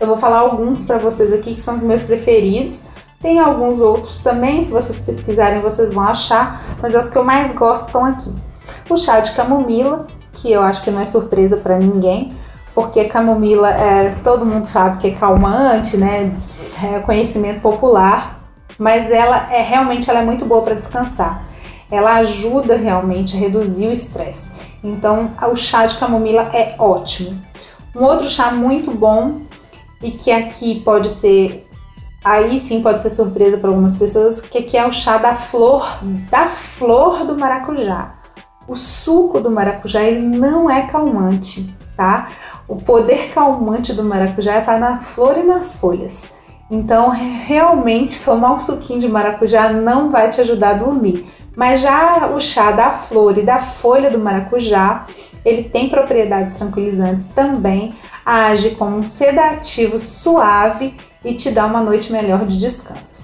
Eu 0.00 0.06
vou 0.06 0.16
falar 0.16 0.38
alguns 0.38 0.84
para 0.84 0.96
vocês 0.96 1.32
aqui 1.32 1.54
que 1.54 1.60
são 1.60 1.74
os 1.74 1.82
meus 1.82 2.02
preferidos. 2.02 2.86
Tem 3.20 3.40
alguns 3.40 3.80
outros 3.80 4.18
também, 4.18 4.62
se 4.62 4.70
vocês 4.70 4.98
pesquisarem 4.98 5.60
vocês 5.60 5.92
vão 5.92 6.04
achar, 6.04 6.76
mas 6.80 6.94
os 6.94 7.10
que 7.10 7.18
eu 7.18 7.24
mais 7.24 7.52
gosto 7.52 7.86
estão 7.86 8.04
aqui. 8.04 8.32
O 8.88 8.96
chá 8.96 9.18
de 9.18 9.32
camomila, 9.32 10.06
que 10.34 10.52
eu 10.52 10.62
acho 10.62 10.82
que 10.82 10.90
não 10.90 11.00
é 11.00 11.04
surpresa 11.04 11.56
para 11.56 11.78
ninguém, 11.78 12.30
porque 12.74 13.04
camomila 13.06 13.70
é, 13.70 14.14
todo 14.22 14.46
mundo 14.46 14.66
sabe 14.66 14.98
que 14.98 15.08
é 15.08 15.10
calmante, 15.10 15.96
né? 15.96 16.32
É 16.80 17.00
conhecimento 17.00 17.60
popular, 17.60 18.38
mas 18.78 19.10
ela 19.10 19.52
é 19.52 19.62
realmente 19.62 20.08
ela 20.08 20.20
é 20.20 20.24
muito 20.24 20.44
boa 20.44 20.62
para 20.62 20.74
descansar. 20.74 21.42
Ela 21.90 22.18
ajuda 22.18 22.76
realmente 22.76 23.36
a 23.36 23.40
reduzir 23.40 23.88
o 23.88 23.92
estresse. 23.92 24.52
Então, 24.84 25.32
o 25.50 25.56
chá 25.56 25.86
de 25.86 25.96
camomila 25.96 26.50
é 26.52 26.76
ótimo. 26.78 27.42
Um 27.96 28.04
outro 28.04 28.30
chá 28.30 28.52
muito 28.52 28.92
bom 28.92 29.40
e 30.00 30.12
que 30.12 30.30
aqui 30.30 30.80
pode 30.80 31.08
ser 31.08 31.67
aí 32.24 32.58
sim 32.58 32.82
pode 32.82 33.02
ser 33.02 33.10
surpresa 33.10 33.58
para 33.58 33.70
algumas 33.70 33.96
pessoas, 33.96 34.40
que 34.40 34.58
aqui 34.58 34.76
é 34.76 34.86
o 34.86 34.92
chá 34.92 35.18
da 35.18 35.34
flor, 35.34 35.98
da 36.30 36.46
flor 36.46 37.24
do 37.24 37.38
maracujá. 37.38 38.14
O 38.66 38.76
suco 38.76 39.40
do 39.40 39.50
maracujá 39.50 40.02
ele 40.02 40.20
não 40.20 40.68
é 40.70 40.86
calmante, 40.86 41.74
tá? 41.96 42.28
O 42.66 42.76
poder 42.76 43.32
calmante 43.32 43.94
do 43.94 44.04
maracujá 44.04 44.58
está 44.58 44.78
na 44.78 44.98
flor 44.98 45.38
e 45.38 45.42
nas 45.42 45.76
folhas. 45.76 46.36
Então, 46.70 47.08
realmente, 47.08 48.22
tomar 48.22 48.52
um 48.52 48.60
suquinho 48.60 49.00
de 49.00 49.08
maracujá 49.08 49.72
não 49.72 50.10
vai 50.10 50.28
te 50.28 50.40
ajudar 50.42 50.70
a 50.70 50.74
dormir. 50.74 51.24
Mas 51.56 51.80
já 51.80 52.28
o 52.28 52.40
chá 52.40 52.70
da 52.72 52.90
flor 52.90 53.38
e 53.38 53.42
da 53.42 53.58
folha 53.58 54.10
do 54.10 54.18
maracujá, 54.18 55.06
ele 55.44 55.64
tem 55.64 55.88
propriedades 55.88 56.56
tranquilizantes 56.56 57.24
também, 57.26 57.94
age 58.24 58.72
como 58.72 58.96
um 58.96 59.02
sedativo 59.02 59.98
suave 59.98 60.94
e 61.28 61.34
te 61.34 61.50
dá 61.50 61.66
uma 61.66 61.80
noite 61.80 62.10
melhor 62.10 62.44
de 62.44 62.56
descanso. 62.56 63.22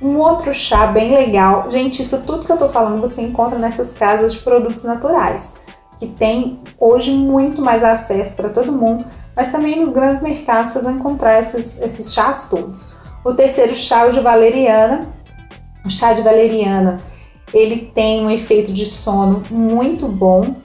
Um 0.00 0.18
outro 0.18 0.52
chá 0.52 0.86
bem 0.86 1.14
legal, 1.14 1.70
gente, 1.70 2.02
isso 2.02 2.22
tudo 2.22 2.44
que 2.44 2.50
eu 2.50 2.56
tô 2.56 2.68
falando 2.68 3.00
você 3.00 3.22
encontra 3.22 3.58
nessas 3.58 3.92
casas 3.92 4.32
de 4.32 4.40
produtos 4.40 4.82
naturais 4.84 5.54
que 6.02 6.08
tem 6.08 6.58
hoje 6.80 7.12
muito 7.12 7.62
mais 7.62 7.84
acesso 7.84 8.34
para 8.34 8.48
todo 8.48 8.72
mundo, 8.72 9.04
mas 9.36 9.52
também 9.52 9.78
nos 9.78 9.90
grandes 9.90 10.20
mercados 10.20 10.72
vocês 10.72 10.82
vão 10.82 10.94
encontrar 10.94 11.38
esses, 11.38 11.80
esses 11.80 12.12
chás 12.12 12.48
todos. 12.50 12.96
O 13.24 13.32
terceiro 13.32 13.72
chá 13.72 14.06
é 14.06 14.08
o 14.08 14.12
de 14.12 14.18
valeriana. 14.18 15.08
O 15.84 15.90
chá 15.90 16.12
de 16.12 16.20
valeriana 16.20 16.96
ele 17.54 17.92
tem 17.94 18.24
um 18.26 18.30
efeito 18.30 18.72
de 18.72 18.84
sono 18.84 19.42
muito 19.48 20.08
bom. 20.08 20.56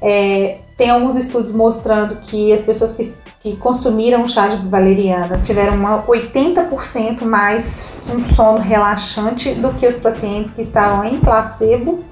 É, 0.00 0.58
tem 0.76 0.90
alguns 0.90 1.16
estudos 1.16 1.52
mostrando 1.52 2.16
que 2.16 2.52
as 2.52 2.60
pessoas 2.60 2.92
que, 2.92 3.14
que 3.42 3.56
consumiram 3.56 4.28
chá 4.28 4.48
de 4.48 4.68
valeriana 4.68 5.38
tiveram 5.38 5.74
uma 5.74 6.02
80% 6.04 7.24
mais 7.24 8.00
um 8.08 8.34
sono 8.34 8.58
relaxante 8.58 9.52
do 9.54 9.72
que 9.74 9.86
os 9.86 9.96
pacientes 9.96 10.54
que 10.54 10.62
estavam 10.62 11.04
em 11.04 11.18
placebo 11.18 12.04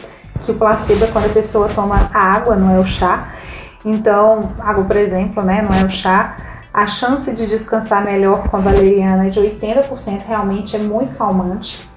que 0.44 0.52
o 0.52 0.54
placebo 0.54 1.04
é 1.04 1.08
quando 1.08 1.26
a 1.26 1.30
pessoa 1.30 1.68
toma 1.68 2.10
água, 2.12 2.56
não 2.56 2.74
é 2.74 2.78
o 2.78 2.86
chá. 2.86 3.34
Então, 3.84 4.52
água, 4.58 4.84
por 4.84 4.96
exemplo, 4.96 5.42
né, 5.42 5.62
não 5.62 5.76
é 5.76 5.84
o 5.84 5.90
chá. 5.90 6.36
A 6.72 6.86
chance 6.86 7.30
de 7.32 7.46
descansar 7.46 8.04
melhor 8.04 8.48
com 8.48 8.56
a 8.56 8.60
valeriana 8.60 9.26
é 9.26 9.30
de 9.30 9.40
80%, 9.40 10.22
realmente 10.26 10.76
é 10.76 10.78
muito 10.78 11.16
calmante. 11.16 11.88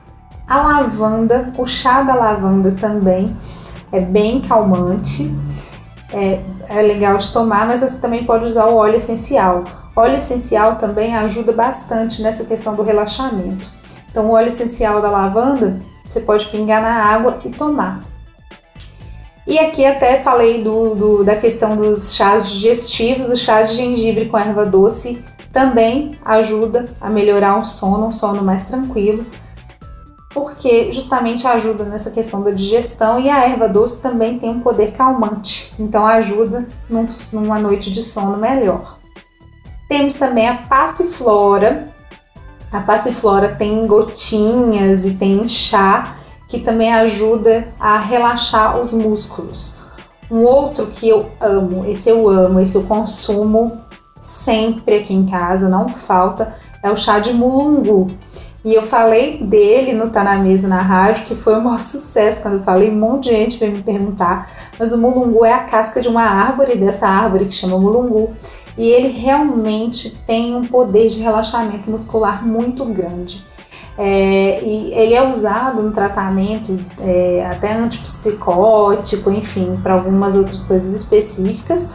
A 0.48 0.62
lavanda, 0.62 1.52
o 1.58 1.66
chá 1.66 2.02
da 2.04 2.16
lavanda 2.16 2.72
também 2.72 3.36
é 3.92 4.00
bem 4.00 4.42
calmante. 4.42 5.34
É, 6.12 6.40
é 6.75 6.82
legal 6.82 7.18
de 7.18 7.32
tomar, 7.32 7.68
mas 7.68 7.82
você 7.82 8.00
também 8.00 8.24
pode 8.24 8.46
usar 8.46 8.65
o 8.65 8.75
óleo 8.75 8.98
essencial. 8.98 9.63
Óleo 9.96 10.18
essencial 10.18 10.75
também 10.75 11.15
ajuda 11.15 11.51
bastante 11.51 12.22
nessa 12.22 12.44
questão 12.44 12.75
do 12.75 12.84
relaxamento. 12.84 13.65
Então, 14.10 14.27
o 14.27 14.32
óleo 14.32 14.50
essencial 14.50 15.01
da 15.01 15.10
lavanda 15.10 15.80
você 16.13 16.20
pode 16.20 16.46
pingar 16.48 16.82
na 16.82 17.06
água 17.06 17.39
e 17.44 17.50
tomar. 17.50 18.01
E 19.48 19.58
aqui 19.58 19.86
até 19.86 20.22
falei 20.22 20.63
do, 20.63 20.94
do, 20.94 21.24
da 21.24 21.36
questão 21.36 21.75
dos 21.75 22.13
chás 22.13 22.48
digestivos, 22.48 23.30
o 23.30 23.36
chá 23.36 23.63
de 23.63 23.74
gengibre 23.74 24.27
com 24.27 24.38
erva 24.38 24.65
doce 24.65 25.24
também 25.51 26.18
ajuda 26.24 26.86
a 27.01 27.10
melhorar 27.10 27.60
o 27.60 27.65
sono, 27.65 28.08
um 28.08 28.12
sono 28.12 28.44
mais 28.44 28.63
tranquilo, 28.63 29.25
porque 30.34 30.92
justamente 30.92 31.46
ajuda 31.46 31.84
nessa 31.84 32.10
questão 32.10 32.42
da 32.42 32.52
digestão 32.52 33.20
e 33.20 33.30
a 33.30 33.48
erva 33.48 33.70
doce 33.70 34.02
também 34.02 34.40
tem 34.40 34.50
um 34.50 34.60
poder 34.60 34.92
calmante, 34.92 35.74
então 35.80 36.06
ajuda 36.06 36.68
num, 36.90 37.08
numa 37.32 37.60
noite 37.60 37.92
de 37.92 38.02
sono 38.02 38.38
melhor. 38.38 38.98
Temos 39.88 40.16
também 40.16 40.48
a 40.48 40.56
passiflora. 40.56 41.94
A 42.72 42.80
passiflora 42.80 43.50
tem 43.50 43.86
gotinhas 43.86 45.06
e 45.06 45.13
tem 45.13 45.48
chá 45.48 46.16
que 46.48 46.60
também 46.60 46.92
ajuda 46.92 47.68
a 47.80 48.00
relaxar 48.00 48.80
os 48.80 48.92
músculos. 48.92 49.75
Um 50.32 50.44
outro 50.44 50.88
que 50.88 51.08
eu 51.08 51.30
amo, 51.40 51.86
esse 51.86 52.10
eu 52.10 52.28
amo, 52.28 52.60
esse 52.60 52.75
eu 52.75 52.84
consumo 52.84 53.80
sempre 54.20 54.96
aqui 54.96 55.13
em 55.13 55.28
casa, 55.28 55.70
não 55.70 55.88
falta, 55.88 56.56
é 56.82 56.90
o 56.90 56.98
chá 56.98 57.20
de 57.20 57.32
mulungu. 57.32 58.08
E 58.65 58.74
eu 58.74 58.84
falei 58.84 59.43
dele 59.43 59.91
no 59.91 60.10
Tá 60.10 60.24
na 60.24 60.38
Mesa 60.38 60.70
na 60.70 60.77
rádio, 60.77 61.25
que 61.25 61.36
foi 61.36 61.55
o 61.55 61.62
maior 61.62 61.82
sucesso 61.84 62.41
quando 62.41 62.55
eu 62.55 62.63
falei. 62.63 62.89
Um 62.89 63.00
monte 63.00 63.25
de 63.25 63.36
gente 63.36 63.58
veio 63.58 63.74
me 63.74 63.84
perguntar. 63.84 64.50
Mas 64.79 64.93
o 64.93 64.98
mulungu 64.98 65.43
é 65.43 65.53
a 65.53 65.60
casca 65.60 66.00
de 66.00 66.08
uma 66.08 66.24
árvore, 66.24 66.75
dessa 66.75 67.08
árvore 67.08 67.46
que 67.46 67.55
chama 67.55 67.77
mulungu. 67.77 68.34
E 68.77 68.88
ele 68.88 69.10
realmente 69.10 70.17
tem 70.25 70.55
um 70.55 70.62
poder 70.62 71.10
de 71.10 71.20
relaxamento 71.20 71.91
muscular 71.91 72.46
muito 72.46 72.86
grande. 72.86 73.46
É, 73.96 74.60
e 74.63 74.91
ele 74.93 75.13
é 75.13 75.27
usado 75.27 75.84
no 75.84 75.91
tratamento 75.91 76.75
é, 77.00 77.46
até 77.46 77.74
antipsicótico, 77.74 79.29
enfim, 79.29 79.79
para 79.84 79.93
algumas 79.93 80.34
outras 80.34 80.63
coisas 80.63 80.96
específicas, 80.96 81.88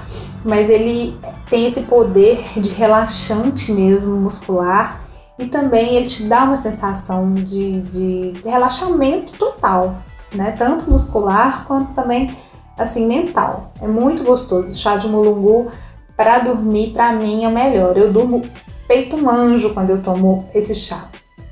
mas 0.44 0.70
ele 0.70 1.18
tem 1.50 1.66
esse 1.66 1.80
poder 1.80 2.40
de 2.56 2.68
relaxante 2.68 3.72
mesmo 3.72 4.14
muscular 4.14 5.07
e 5.38 5.46
também 5.46 5.94
ele 5.94 6.06
te 6.06 6.24
dá 6.24 6.44
uma 6.44 6.56
sensação 6.56 7.32
de, 7.32 7.80
de 7.82 8.32
relaxamento 8.44 9.32
total, 9.34 10.02
né? 10.34 10.52
Tanto 10.52 10.90
muscular 10.90 11.64
quanto 11.66 11.94
também 11.94 12.36
assim 12.76 13.06
mental. 13.06 13.72
É 13.80 13.86
muito 13.86 14.24
gostoso. 14.24 14.72
O 14.72 14.74
chá 14.74 14.96
de 14.96 15.06
mulungu 15.06 15.70
para 16.16 16.40
dormir, 16.40 16.92
para 16.92 17.12
mim, 17.12 17.44
é 17.44 17.48
o 17.48 17.52
melhor. 17.52 17.96
Eu 17.96 18.12
durmo 18.12 18.42
feito 18.86 19.16
um 19.16 19.30
anjo 19.30 19.72
quando 19.72 19.90
eu 19.90 20.02
tomo 20.02 20.48
esse 20.52 20.74
chá. 20.74 21.08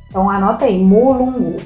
Então 0.09 0.29
anota 0.29 0.65
aí, 0.65 0.79
mulungu. 0.83 1.57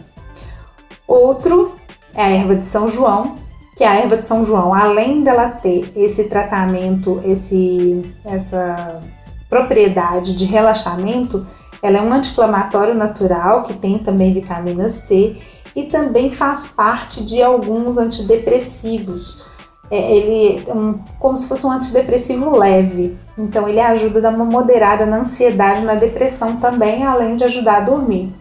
Outro 1.06 1.72
é 2.14 2.22
a 2.22 2.30
erva 2.30 2.56
de 2.56 2.66
São 2.66 2.86
João, 2.86 3.36
que 3.76 3.84
a 3.84 3.94
erva 3.94 4.16
de 4.16 4.26
São 4.26 4.44
João, 4.44 4.74
além 4.74 5.22
dela 5.22 5.48
ter 5.48 5.90
esse 5.96 6.24
tratamento, 6.24 7.20
esse, 7.24 8.02
essa 8.24 9.00
propriedade 9.48 10.36
de 10.36 10.44
relaxamento, 10.44 11.46
ela 11.82 11.98
é 11.98 12.02
um 12.02 12.12
anti-inflamatório 12.12 12.94
natural 12.94 13.62
que 13.62 13.74
tem 13.74 13.98
também 13.98 14.32
vitamina 14.32 14.88
C 14.88 15.36
e 15.74 15.84
também 15.84 16.30
faz 16.30 16.66
parte 16.66 17.24
de 17.24 17.42
alguns 17.42 17.96
antidepressivos. 17.96 19.42
É, 19.90 20.16
ele 20.16 20.64
é 20.68 20.72
um, 20.72 21.00
como 21.18 21.36
se 21.36 21.48
fosse 21.48 21.66
um 21.66 21.70
antidepressivo 21.70 22.56
leve. 22.56 23.16
Então 23.36 23.68
ele 23.68 23.80
ajuda 23.80 24.18
a 24.18 24.22
dar 24.22 24.34
uma 24.34 24.44
moderada 24.44 25.04
na 25.04 25.18
ansiedade, 25.18 25.84
na 25.84 25.94
depressão 25.94 26.56
também, 26.56 27.04
além 27.04 27.36
de 27.36 27.44
ajudar 27.44 27.78
a 27.78 27.80
dormir. 27.80 28.32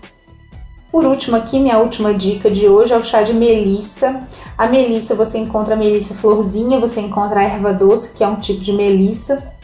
Por 0.91 1.05
último 1.05 1.37
aqui, 1.37 1.59
minha 1.59 1.77
última 1.77 2.13
dica 2.13 2.49
de 2.49 2.67
hoje 2.67 2.93
é 2.93 2.97
o 2.97 3.03
chá 3.03 3.21
de 3.21 3.33
melissa. 3.33 4.21
A 4.57 4.67
melissa, 4.67 5.13
você 5.13 5.37
encontra 5.37 5.75
a 5.75 5.77
melissa 5.77 6.15
florzinha, 6.15 6.79
você 6.79 6.99
encontra 6.99 7.41
a 7.41 7.43
erva 7.43 7.71
doce, 7.71 8.13
que 8.15 8.23
é 8.23 8.27
um 8.27 8.35
tipo 8.35 8.61
de 8.61 8.73
melissa. 8.73 9.58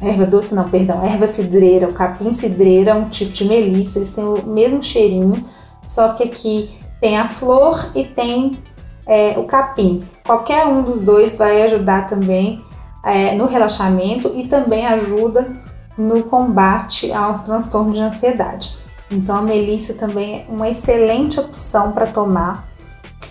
Erva 0.00 0.26
doce 0.26 0.54
não, 0.54 0.68
perdão, 0.68 1.04
erva 1.04 1.26
cidreira, 1.26 1.88
o 1.88 1.92
capim 1.92 2.30
cidreira 2.30 2.90
é 2.90 2.94
um 2.94 3.08
tipo 3.08 3.32
de 3.32 3.44
melissa, 3.44 3.98
eles 3.98 4.10
têm 4.10 4.24
o 4.24 4.46
mesmo 4.46 4.82
cheirinho, 4.82 5.44
só 5.88 6.10
que 6.10 6.22
aqui 6.22 6.70
tem 7.00 7.16
a 7.16 7.28
flor 7.28 7.90
e 7.94 8.04
tem 8.04 8.58
é, 9.06 9.34
o 9.38 9.44
capim. 9.44 10.04
Qualquer 10.26 10.66
um 10.66 10.82
dos 10.82 11.00
dois 11.00 11.36
vai 11.36 11.62
ajudar 11.62 12.08
também 12.08 12.62
é, 13.04 13.34
no 13.34 13.46
relaxamento 13.46 14.32
e 14.34 14.46
também 14.46 14.86
ajuda 14.86 15.56
no 15.96 16.24
combate 16.24 17.10
aos 17.12 17.40
transtornos 17.40 17.96
de 17.96 18.02
ansiedade. 18.02 18.76
Então 19.10 19.36
a 19.36 19.42
melissa 19.42 19.94
também 19.94 20.40
é 20.40 20.46
uma 20.48 20.68
excelente 20.68 21.38
opção 21.38 21.92
para 21.92 22.06
tomar. 22.06 22.68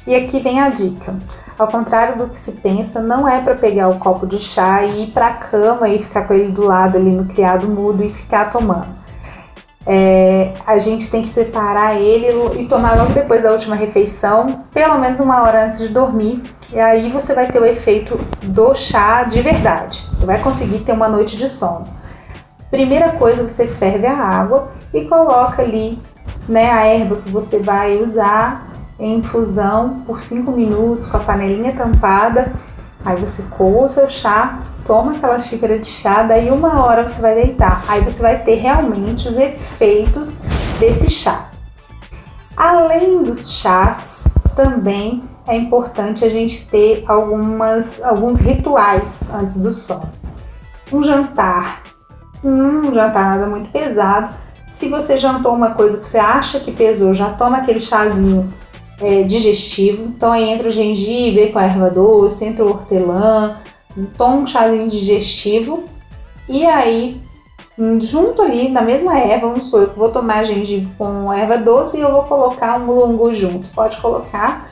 E 0.08 0.16
aqui 0.16 0.40
vem 0.40 0.60
a 0.60 0.70
dica. 0.70 1.16
Ao 1.58 1.68
contrário 1.68 2.18
do 2.18 2.28
que 2.28 2.38
se 2.38 2.52
pensa, 2.54 3.02
não 3.02 3.28
é 3.28 3.42
para 3.42 3.56
pegar 3.56 3.88
o 3.90 3.98
copo 3.98 4.28
de 4.28 4.40
chá 4.40 4.84
e 4.84 5.04
ir 5.04 5.12
para 5.12 5.28
a 5.28 5.34
cama 5.34 5.88
e 5.88 6.04
ficar 6.04 6.28
com 6.28 6.34
ele 6.34 6.52
do 6.52 6.66
lado 6.66 6.98
ali 6.98 7.12
no 7.12 7.26
criado 7.26 7.68
mudo 7.68 8.04
e 8.04 8.10
ficar 8.10 8.52
tomando 8.52 9.06
é, 9.86 10.52
a 10.66 10.80
gente 10.80 11.10
tem 11.10 11.22
que 11.22 11.30
preparar 11.30 11.96
ele 12.02 12.60
e 12.60 12.66
tomar 12.66 12.98
logo 12.98 13.14
depois 13.14 13.44
da 13.44 13.52
última 13.52 13.76
refeição, 13.76 14.66
pelo 14.74 14.98
menos 14.98 15.20
uma 15.20 15.44
hora 15.44 15.66
antes 15.66 15.80
de 15.80 15.90
dormir. 15.90 16.42
E 16.74 16.80
aí 16.80 17.12
você 17.12 17.34
vai 17.34 17.52
ter 17.52 17.62
o 17.62 17.66
efeito 17.66 18.20
do 18.44 18.74
chá 18.74 19.24
de 19.24 19.42
verdade. 19.42 20.04
Você 20.14 20.26
vai 20.26 20.40
conseguir 20.40 20.80
ter 20.80 20.92
uma 20.92 21.08
noite 21.08 21.38
de 21.38 21.48
sono. 21.48 21.84
Primeira 22.72 23.12
coisa, 23.12 23.48
você 23.48 23.68
ferve 23.68 24.08
a 24.08 24.18
água 24.18 24.72
e 24.92 25.06
coloca 25.06 25.62
ali 25.62 26.00
né, 26.50 26.72
a 26.72 26.86
erva 26.88 27.18
que 27.18 27.30
você 27.30 27.60
vai 27.60 27.98
usar 27.98 28.65
em 29.00 29.18
infusão 29.18 30.02
por 30.06 30.20
5 30.20 30.52
minutos 30.52 31.08
com 31.08 31.18
a 31.18 31.22
panelinha 31.22 31.74
tampada. 31.74 32.52
Aí 33.04 33.16
você 33.18 33.44
coa 33.44 33.88
o 33.88 33.90
seu 33.90 34.10
chá 34.10 34.62
toma 34.86 35.12
aquela 35.12 35.40
xícara 35.40 35.80
de 35.80 35.90
chá, 35.90 36.24
daí 36.24 36.50
uma 36.50 36.84
hora 36.84 37.10
você 37.10 37.22
vai 37.22 37.36
deitar. 37.36 37.84
Aí 37.88 38.02
você 38.02 38.22
vai 38.22 38.44
ter 38.44 38.56
realmente 38.56 39.28
os 39.28 39.38
efeitos 39.38 40.42
desse 40.80 41.10
chá. 41.10 41.50
Além 42.56 43.24
dos 43.24 43.52
chás, 43.52 44.28
também 44.56 45.24
é 45.48 45.58
importante 45.58 46.24
a 46.24 46.30
gente 46.30 46.66
ter 46.68 47.04
algumas, 47.08 48.02
alguns 48.04 48.40
rituais 48.40 49.30
antes 49.34 49.62
do 49.62 49.72
sono. 49.72 50.10
Um 50.94 51.04
jantar, 51.04 51.82
um 52.44 52.94
jantar 52.94 53.32
nada 53.32 53.46
muito 53.48 53.70
pesado. 53.72 54.36
Se 54.70 54.88
você 54.88 55.18
jantou 55.18 55.54
uma 55.54 55.72
coisa 55.72 56.00
que 56.00 56.10
você 56.10 56.18
acha 56.18 56.60
que 56.60 56.72
pesou, 56.72 57.14
já 57.14 57.32
toma 57.32 57.58
aquele 57.58 57.82
chazinho 57.82 58.54
é, 59.00 59.24
digestivo. 59.24 60.04
Então 60.04 60.32
aí 60.32 60.50
entra 60.50 60.70
o 60.70 60.72
gengibre 60.72 61.50
com 61.50 61.60
a 61.60 61.64
erva 61.64 61.90
doce, 61.90 62.46
entra 62.46 62.66
o 62.66 62.70
hortelã, 62.70 63.58
um 64.20 64.48
chazinho 64.48 64.90
digestivo 64.90 65.84
e 66.48 66.66
aí 66.66 67.22
junto 68.00 68.42
ali 68.42 68.70
na 68.70 68.82
mesma 68.82 69.18
erva, 69.20 69.48
vamos 69.48 69.66
supor, 69.66 69.82
eu 69.82 69.94
vou 69.96 70.10
tomar 70.10 70.46
gengibre 70.46 70.90
com 70.98 71.32
erva 71.32 71.58
doce 71.58 71.98
e 71.98 72.02
eu 72.02 72.12
vou 72.12 72.24
colocar 72.24 72.80
um 72.80 72.86
mulungu 72.86 73.34
junto. 73.34 73.70
Pode 73.70 73.98
colocar, 73.98 74.70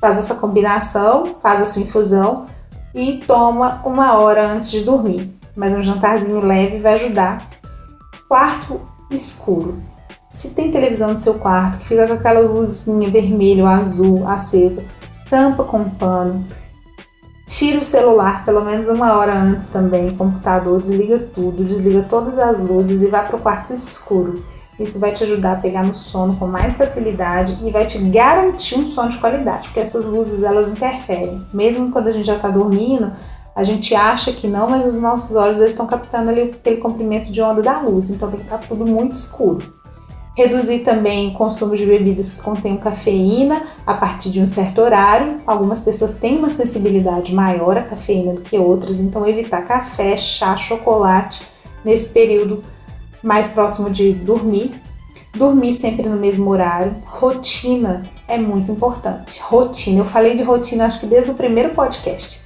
faz 0.00 0.18
essa 0.18 0.34
combinação, 0.34 1.36
faz 1.42 1.60
a 1.60 1.66
sua 1.66 1.82
infusão 1.82 2.46
e 2.94 3.18
toma 3.26 3.82
uma 3.84 4.14
hora 4.18 4.46
antes 4.46 4.70
de 4.70 4.80
dormir. 4.80 5.34
Mas 5.54 5.72
um 5.72 5.82
jantarzinho 5.82 6.40
leve 6.40 6.78
vai 6.78 6.94
ajudar. 6.94 7.46
Quarto 8.28 8.80
escuro. 9.10 9.82
Se 10.36 10.48
tem 10.50 10.70
televisão 10.70 11.12
no 11.12 11.16
seu 11.16 11.34
quarto 11.34 11.78
que 11.78 11.88
fica 11.88 12.06
com 12.06 12.12
aquela 12.12 12.40
luzinha 12.40 13.08
vermelho, 13.08 13.66
azul, 13.66 14.28
acesa, 14.28 14.84
tampa 15.30 15.64
com 15.64 15.88
pano 15.88 16.44
Tira 17.46 17.80
o 17.80 17.84
celular 17.84 18.44
pelo 18.44 18.62
menos 18.62 18.86
uma 18.88 19.14
hora 19.14 19.32
antes 19.32 19.70
também, 19.70 20.14
computador, 20.14 20.78
desliga 20.78 21.18
tudo, 21.34 21.64
desliga 21.64 22.04
todas 22.10 22.38
as 22.38 22.60
luzes 22.60 23.00
e 23.00 23.06
vá 23.06 23.22
para 23.22 23.36
o 23.36 23.40
quarto 23.40 23.72
escuro. 23.72 24.44
Isso 24.78 24.98
vai 24.98 25.12
te 25.12 25.24
ajudar 25.24 25.52
a 25.52 25.56
pegar 25.56 25.86
no 25.86 25.96
sono 25.96 26.36
com 26.36 26.46
mais 26.46 26.76
facilidade 26.76 27.58
e 27.64 27.70
vai 27.70 27.86
te 27.86 27.96
garantir 27.96 28.76
um 28.76 28.88
sono 28.88 29.08
de 29.08 29.18
qualidade, 29.18 29.68
porque 29.68 29.80
essas 29.80 30.04
luzes 30.04 30.42
elas 30.42 30.68
interferem. 30.68 31.46
Mesmo 31.54 31.90
quando 31.90 32.08
a 32.08 32.12
gente 32.12 32.26
já 32.26 32.36
está 32.36 32.50
dormindo, 32.50 33.10
a 33.54 33.64
gente 33.64 33.94
acha 33.94 34.32
que 34.32 34.46
não, 34.46 34.68
mas 34.68 34.84
os 34.84 35.00
nossos 35.00 35.34
olhos 35.34 35.60
estão 35.60 35.86
captando 35.86 36.28
ali 36.28 36.42
aquele 36.42 36.76
comprimento 36.76 37.32
de 37.32 37.40
onda 37.40 37.62
da 37.62 37.80
luz, 37.80 38.10
então 38.10 38.28
tem 38.28 38.40
que 38.40 38.44
estar 38.44 38.58
tudo 38.58 38.84
muito 38.84 39.14
escuro. 39.14 39.85
Reduzir 40.36 40.80
também 40.80 41.28
o 41.28 41.32
consumo 41.32 41.74
de 41.74 41.86
bebidas 41.86 42.30
que 42.30 42.42
contêm 42.42 42.76
cafeína 42.76 43.62
a 43.86 43.94
partir 43.94 44.30
de 44.30 44.38
um 44.38 44.46
certo 44.46 44.82
horário. 44.82 45.40
Algumas 45.46 45.80
pessoas 45.80 46.12
têm 46.12 46.36
uma 46.36 46.50
sensibilidade 46.50 47.34
maior 47.34 47.78
à 47.78 47.82
cafeína 47.82 48.34
do 48.34 48.42
que 48.42 48.58
outras, 48.58 49.00
então 49.00 49.26
evitar 49.26 49.62
café, 49.62 50.14
chá, 50.14 50.54
chocolate 50.58 51.40
nesse 51.82 52.10
período 52.10 52.62
mais 53.22 53.46
próximo 53.46 53.88
de 53.88 54.12
dormir. 54.12 54.78
Dormir 55.34 55.72
sempre 55.72 56.06
no 56.06 56.18
mesmo 56.18 56.50
horário. 56.50 56.96
Rotina 57.06 58.02
é 58.28 58.36
muito 58.36 58.70
importante. 58.70 59.40
Rotina, 59.42 60.00
eu 60.00 60.04
falei 60.04 60.36
de 60.36 60.42
rotina 60.42 60.84
acho 60.84 61.00
que 61.00 61.06
desde 61.06 61.30
o 61.30 61.34
primeiro 61.34 61.70
podcast, 61.70 62.42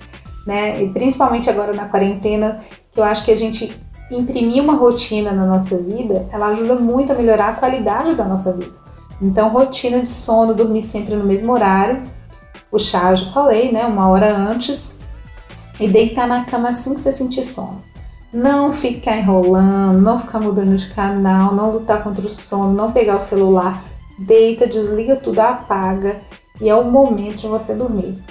né? 0.47 0.81
E 0.81 0.89
principalmente 0.91 1.51
agora 1.51 1.73
na 1.73 1.87
quarentena, 1.87 2.61
que 2.93 3.01
eu 3.01 3.05
acho 3.05 3.25
que 3.25 3.33
a 3.33 3.37
gente 3.37 3.77
imprimir 4.11 4.63
uma 4.63 4.75
rotina 4.75 5.33
na 5.33 5.47
nossa 5.47 5.77
vida, 5.79 6.27
ela 6.33 6.49
ajuda 6.49 6.75
muito 6.75 7.13
a 7.13 7.15
melhorar 7.15 7.49
a 7.51 7.55
qualidade 7.55 8.15
da 8.15 8.25
nossa 8.25 8.53
vida. 8.53 8.73
Então, 9.23 9.51
rotina 9.51 10.01
de 10.01 10.09
sono, 10.09 10.55
dormir 10.55 10.83
sempre 10.83 11.15
no 11.15 11.25
mesmo 11.25 11.53
horário. 11.53 12.03
O 12.73 12.79
chá, 12.79 13.11
eu 13.11 13.17
já 13.17 13.31
falei, 13.33 13.71
né? 13.71 13.85
Uma 13.85 14.09
hora 14.09 14.35
antes. 14.35 14.99
E 15.79 15.87
deitar 15.87 16.27
na 16.27 16.45
cama 16.45 16.71
assim 16.71 16.95
que 16.95 17.01
você 17.01 17.13
sentir 17.13 17.45
sono. 17.45 17.83
Não 18.33 18.73
ficar 18.73 19.17
enrolando, 19.17 19.99
não 20.01 20.19
ficar 20.19 20.41
mudando 20.41 20.77
de 20.77 20.89
canal, 20.95 21.55
não 21.55 21.71
lutar 21.71 22.03
contra 22.03 22.25
o 22.25 22.31
sono, 22.31 22.73
não 22.73 22.93
pegar 22.93 23.17
o 23.17 23.21
celular. 23.21 23.83
Deita, 24.19 24.67
desliga 24.67 25.17
tudo, 25.17 25.41
apaga 25.41 26.21
e 26.61 26.69
é 26.69 26.75
o 26.75 26.85
momento 26.85 27.39
de 27.39 27.49
você 27.49 27.75
dormir. 27.75 28.23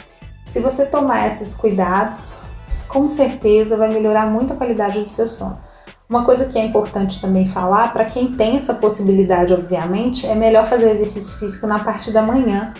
Se 0.50 0.60
você 0.60 0.86
tomar 0.86 1.28
esses 1.28 1.56
cuidados, 1.56 2.40
com 2.88 3.10
certeza 3.10 3.78
vai 3.78 3.90
melhorar 3.90 4.28
muito 4.28 4.54
a 4.54 4.56
qualidade 4.56 5.00
do 5.00 5.10
seu 5.10 5.28
sono. 5.28 5.58
Uma 6.10 6.26
coisa 6.26 6.46
que 6.46 6.58
é 6.58 6.66
importante 6.66 7.22
também 7.22 7.46
falar, 7.46 7.94
para 7.94 8.04
quem 8.04 8.32
tem 8.32 8.56
essa 8.56 8.74
possibilidade, 8.74 9.54
obviamente, 9.54 10.26
é 10.26 10.34
melhor 10.34 10.66
fazer 10.66 10.90
exercício 10.90 11.38
físico 11.38 11.68
na 11.68 11.78
parte 11.78 12.10
da 12.12 12.24
manhã, 12.24 12.74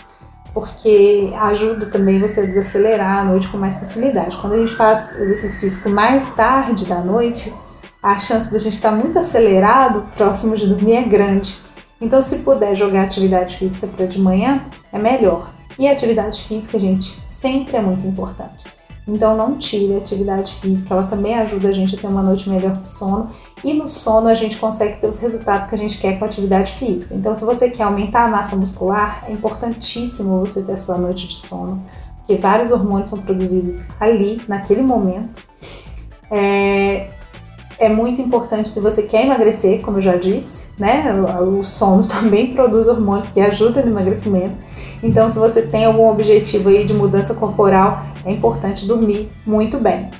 porque 0.52 1.32
ajuda 1.38 1.86
também 1.86 2.18
você 2.18 2.40
a 2.40 2.46
desacelerar 2.46 3.20
a 3.20 3.24
noite 3.24 3.46
com 3.46 3.56
mais 3.56 3.76
facilidade. 3.76 4.36
Quando 4.38 4.54
a 4.54 4.58
gente 4.58 4.74
faz 4.74 5.12
exercício 5.12 5.60
físico 5.60 5.88
mais 5.88 6.30
tarde 6.30 6.86
da 6.86 7.02
noite, 7.02 7.54
a 8.02 8.18
chance 8.18 8.50
da 8.50 8.58
gente 8.58 8.74
estar 8.74 8.90
muito 8.90 9.16
acelerado 9.16 10.08
próximo 10.16 10.56
de 10.56 10.66
dormir 10.66 10.96
é 10.96 11.02
grande. 11.02 11.56
Então, 12.00 12.20
se 12.20 12.40
puder 12.40 12.74
jogar 12.74 13.04
atividade 13.04 13.56
física 13.58 13.86
para 13.86 14.06
de 14.06 14.18
manhã, 14.18 14.64
é 14.92 14.98
melhor. 14.98 15.52
E 15.78 15.86
a 15.86 15.92
atividade 15.92 16.42
física, 16.42 16.80
gente, 16.80 17.16
sempre 17.28 17.76
é 17.76 17.80
muito 17.80 18.04
importante. 18.04 18.79
Então 19.08 19.36
não 19.36 19.56
tire 19.56 19.94
a 19.94 19.98
atividade 19.98 20.54
física, 20.54 20.94
ela 20.94 21.04
também 21.04 21.34
ajuda 21.34 21.68
a 21.68 21.72
gente 21.72 21.94
a 21.94 21.98
ter 21.98 22.06
uma 22.06 22.22
noite 22.22 22.48
melhor 22.48 22.76
de 22.76 22.88
sono 22.88 23.30
e 23.64 23.72
no 23.72 23.88
sono 23.88 24.28
a 24.28 24.34
gente 24.34 24.56
consegue 24.56 25.00
ter 25.00 25.08
os 25.08 25.18
resultados 25.18 25.68
que 25.68 25.74
a 25.74 25.78
gente 25.78 25.98
quer 25.98 26.18
com 26.18 26.24
a 26.24 26.28
atividade 26.28 26.72
física. 26.72 27.14
Então 27.14 27.34
se 27.34 27.44
você 27.44 27.70
quer 27.70 27.84
aumentar 27.84 28.24
a 28.24 28.28
massa 28.28 28.54
muscular, 28.54 29.24
é 29.26 29.32
importantíssimo 29.32 30.40
você 30.40 30.62
ter 30.62 30.72
a 30.72 30.76
sua 30.76 30.98
noite 30.98 31.26
de 31.26 31.38
sono, 31.38 31.82
porque 32.18 32.36
vários 32.36 32.70
hormônios 32.70 33.10
são 33.10 33.18
produzidos 33.20 33.80
ali, 33.98 34.40
naquele 34.46 34.82
momento. 34.82 35.42
É, 36.30 37.10
é 37.80 37.88
muito 37.88 38.20
importante 38.20 38.68
se 38.68 38.78
você 38.78 39.02
quer 39.02 39.24
emagrecer, 39.24 39.80
como 39.80 39.98
eu 39.98 40.02
já 40.02 40.16
disse, 40.16 40.66
né? 40.78 41.12
O 41.40 41.64
sono 41.64 42.06
também 42.06 42.52
produz 42.52 42.86
hormônios 42.86 43.28
que 43.28 43.40
ajudam 43.40 43.82
no 43.82 43.90
emagrecimento. 43.90 44.54
Então, 45.02 45.30
se 45.30 45.38
você 45.38 45.62
tem 45.62 45.84
algum 45.84 46.08
objetivo 46.08 46.68
aí 46.68 46.84
de 46.84 46.92
mudança 46.92 47.34
corporal, 47.34 48.02
é 48.24 48.30
importante 48.30 48.86
dormir 48.86 49.30
muito 49.46 49.78
bem. 49.78 50.10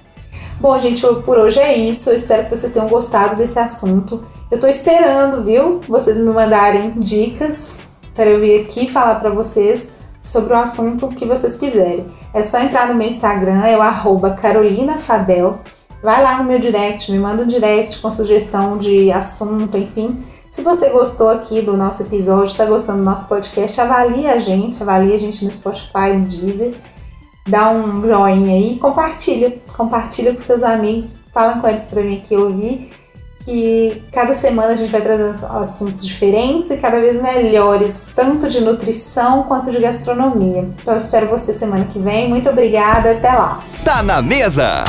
Bom, 0.60 0.78
gente, 0.78 1.00
por 1.00 1.38
hoje 1.38 1.58
é 1.58 1.74
isso. 1.74 2.10
Eu 2.10 2.16
espero 2.16 2.44
que 2.44 2.50
vocês 2.56 2.72
tenham 2.72 2.88
gostado 2.88 3.36
desse 3.36 3.58
assunto. 3.58 4.22
Eu 4.50 4.60
tô 4.60 4.66
esperando, 4.66 5.42
viu? 5.42 5.80
Vocês 5.88 6.18
me 6.18 6.30
mandarem 6.30 6.92
dicas 6.98 7.74
para 8.14 8.26
eu 8.26 8.40
vir 8.40 8.60
aqui 8.60 8.86
falar 8.86 9.14
para 9.16 9.30
vocês 9.30 9.94
sobre 10.20 10.52
o 10.52 10.56
assunto 10.58 11.08
que 11.08 11.24
vocês 11.24 11.56
quiserem. 11.56 12.06
É 12.34 12.42
só 12.42 12.60
entrar 12.60 12.88
no 12.88 12.94
meu 12.94 13.08
Instagram, 13.08 13.62
é 13.64 13.76
o 13.76 14.34
carolinafadel. 14.34 15.60
Vai 16.02 16.22
lá 16.22 16.38
no 16.38 16.44
meu 16.44 16.58
direct, 16.58 17.10
me 17.10 17.18
manda 17.18 17.42
um 17.42 17.46
direct 17.46 17.98
com 18.00 18.10
sugestão 18.10 18.76
de 18.76 19.10
assunto, 19.10 19.76
enfim. 19.76 20.22
Se 20.60 20.64
você 20.64 20.90
gostou 20.90 21.30
aqui 21.30 21.62
do 21.62 21.74
nosso 21.74 22.02
episódio, 22.02 22.44
está 22.44 22.66
gostando 22.66 22.98
do 22.98 23.04
nosso 23.06 23.26
podcast, 23.26 23.80
avalie 23.80 24.26
a 24.26 24.38
gente, 24.38 24.82
avalie 24.82 25.14
a 25.14 25.18
gente 25.18 25.42
no 25.42 25.50
Spotify, 25.50 26.12
no 26.12 26.26
Deezer, 26.26 26.74
dá 27.48 27.70
um 27.70 28.06
joinha 28.06 28.54
aí 28.54 28.78
compartilha. 28.78 29.56
Compartilha 29.74 30.34
com 30.34 30.42
seus 30.42 30.62
amigos, 30.62 31.14
fala 31.32 31.58
com 31.58 31.66
eles 31.66 31.86
para 31.86 32.02
mim 32.02 32.18
aqui 32.18 32.36
ouvir. 32.36 32.90
E 33.48 34.02
cada 34.12 34.34
semana 34.34 34.72
a 34.72 34.74
gente 34.74 34.92
vai 34.92 35.00
trazendo 35.00 35.46
assuntos 35.56 36.04
diferentes 36.04 36.70
e 36.70 36.76
cada 36.76 37.00
vez 37.00 37.22
melhores, 37.22 38.10
tanto 38.14 38.46
de 38.46 38.60
nutrição 38.60 39.44
quanto 39.44 39.70
de 39.70 39.78
gastronomia. 39.78 40.68
Então 40.82 40.92
eu 40.92 41.00
espero 41.00 41.26
você 41.26 41.54
semana 41.54 41.86
que 41.86 41.98
vem. 41.98 42.28
Muito 42.28 42.50
obrigada, 42.50 43.12
até 43.12 43.32
lá. 43.32 43.64
Tá 43.82 44.02
na 44.02 44.20
mesa! 44.20 44.84